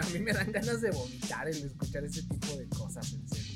A 0.00 0.06
mí 0.10 0.20
me 0.20 0.32
dan 0.32 0.50
ganas 0.52 0.80
de 0.80 0.90
vomitar 0.90 1.48
el 1.48 1.56
escuchar 1.56 2.04
ese 2.04 2.22
tipo 2.22 2.56
de 2.56 2.68
cosas, 2.68 3.12
en 3.12 3.28
serio. 3.28 3.52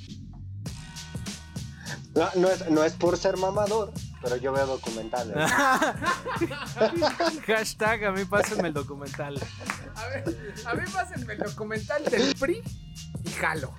No, 2.15 2.29
no 2.37 2.49
es, 2.49 2.71
no 2.71 2.85
es 2.85 2.95
por 2.95 3.17
ser 3.17 3.37
mamador, 3.37 3.93
pero 4.29 4.37
yo 4.39 4.53
veo 4.53 4.67
documentales. 4.67 5.37
Hashtag 7.47 8.07
a 8.07 8.11
mí 8.11 8.25
pásenme 8.25 8.67
el 8.69 8.75
documental. 8.75 9.39
A 9.95 10.07
ver, 10.09 10.25
a 10.67 10.75
mí 10.75 10.83
pásenme 10.93 11.35
el 11.35 11.39
documental 11.39 12.03
del 12.07 12.35
PRI 12.35 12.61
y 13.25 13.31
jalo. 13.31 13.73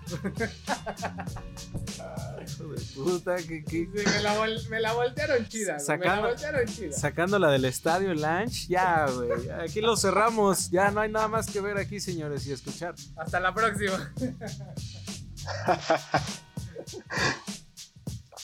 Hijo 2.47 2.63
de 2.69 2.81
puta, 2.95 3.35
que, 3.35 3.65
que- 3.65 3.89
Sí, 3.93 4.03
me, 4.05 4.21
la 4.21 4.37
vol- 4.37 4.69
me 4.69 4.79
la 4.79 4.93
voltearon 4.93 5.45
chida, 5.49 5.73
güey, 5.73 5.79
me 5.79 5.83
Sacando- 5.85 6.21
la 6.21 6.27
voltearon 6.29 6.65
chida. 6.65 6.97
Sacándola 6.97 7.49
del 7.51 7.65
estadio 7.65 8.13
Lunch, 8.13 8.69
ya, 8.69 9.05
güey. 9.09 9.49
Aquí 9.49 9.81
lo 9.81 9.97
cerramos. 9.97 10.69
Ya 10.71 10.91
no 10.91 11.01
hay 11.01 11.11
nada 11.11 11.27
más 11.27 11.47
que 11.47 11.59
ver 11.59 11.77
aquí, 11.77 11.99
señores, 11.99 12.47
y 12.47 12.53
escuchar. 12.53 12.95
Hasta 13.17 13.41
la 13.41 13.53
próxima. 13.53 14.13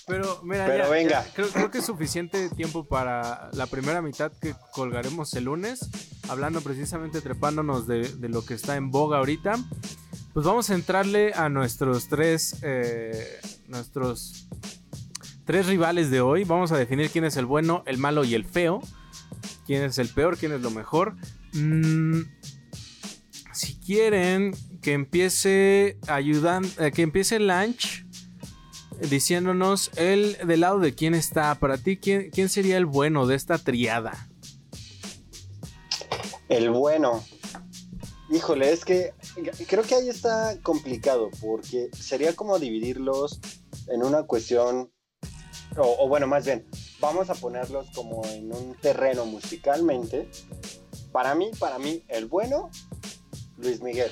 Pero, 0.06 0.42
mira, 0.44 0.66
Pero 0.66 0.84
ya- 0.86 0.90
venga. 0.90 1.26
ya 1.26 1.34
creo, 1.34 1.48
creo 1.50 1.72
que 1.72 1.78
es 1.78 1.86
suficiente 1.86 2.50
tiempo 2.50 2.86
para 2.86 3.50
la 3.54 3.68
primera 3.68 4.02
mitad 4.02 4.32
que 4.42 4.54
colgaremos 4.74 5.34
el 5.36 5.46
lunes. 5.46 5.90
Hablando 6.30 6.62
precisamente, 6.62 7.22
trepándonos 7.22 7.88
de, 7.88 8.08
de 8.10 8.30
lo 8.30 8.46
que 8.46 8.54
está 8.54 8.76
en 8.76 8.92
boga 8.92 9.18
ahorita. 9.20 9.56
Pues 10.34 10.46
vamos 10.46 10.70
a 10.70 10.76
entrarle 10.76 11.32
a 11.36 11.48
nuestros 11.50 12.08
tres. 12.10 12.58
eh, 12.64 13.40
nuestros 13.68 14.48
tres 15.46 15.68
rivales 15.68 16.10
de 16.12 16.22
hoy. 16.22 16.44
Vamos 16.44 16.72
a 16.72 16.78
definir 16.78 17.10
quién 17.10 17.24
es 17.26 17.38
el 17.38 17.46
bueno, 17.46 17.84
el 17.86 17.98
malo 17.98 18.24
y 18.24 18.34
el 18.36 18.46
feo. 18.46 18.82
Quién 19.66 19.84
es 19.84 19.98
el 20.00 20.10
peor, 20.10 20.38
quién 20.38 20.52
es 20.52 20.62
lo 20.62 20.72
mejor. 20.72 21.16
Mm, 21.54 22.22
si 23.54 23.76
quieren 23.80 24.54
que 24.82 24.94
empiece 24.94 25.98
ayudan, 26.08 26.66
eh, 26.80 26.92
que 26.94 27.02
empiece 27.04 27.40
Lanch 27.40 28.03
diciéndonos 29.10 29.92
el 29.96 30.38
del 30.46 30.62
lado 30.62 30.80
de 30.80 30.94
quién 30.96 31.14
está. 31.14 31.54
Para 31.56 31.78
ti, 31.78 31.98
¿quién, 31.98 32.30
quién 32.32 32.50
sería 32.50 32.78
el 32.78 32.86
bueno 32.86 33.28
de 33.28 33.36
esta 33.36 33.58
triada? 33.58 34.28
El 36.50 36.70
bueno. 36.70 37.24
Híjole, 38.30 38.72
es 38.72 38.86
que 38.86 39.14
creo 39.68 39.84
que 39.84 39.96
ahí 39.96 40.10
está 40.10 40.58
complicado 40.64 41.30
porque 41.42 41.90
sería 41.94 42.36
como 42.36 42.58
dividirlos 42.58 43.40
en 43.90 44.02
una 44.04 44.24
cuestión, 44.24 44.92
o, 45.78 45.96
o 46.00 46.08
bueno, 46.08 46.26
más 46.26 46.46
bien, 46.46 46.66
vamos 47.00 47.30
a 47.30 47.36
ponerlos 47.36 47.88
como 47.94 48.26
en 48.26 48.52
un 48.54 48.76
terreno 48.76 49.26
musicalmente. 49.26 50.28
Para 51.12 51.36
mí, 51.36 51.52
para 51.60 51.78
mí, 51.78 52.04
el 52.08 52.26
bueno, 52.26 52.72
Luis 53.58 53.82
Miguel. 53.82 54.12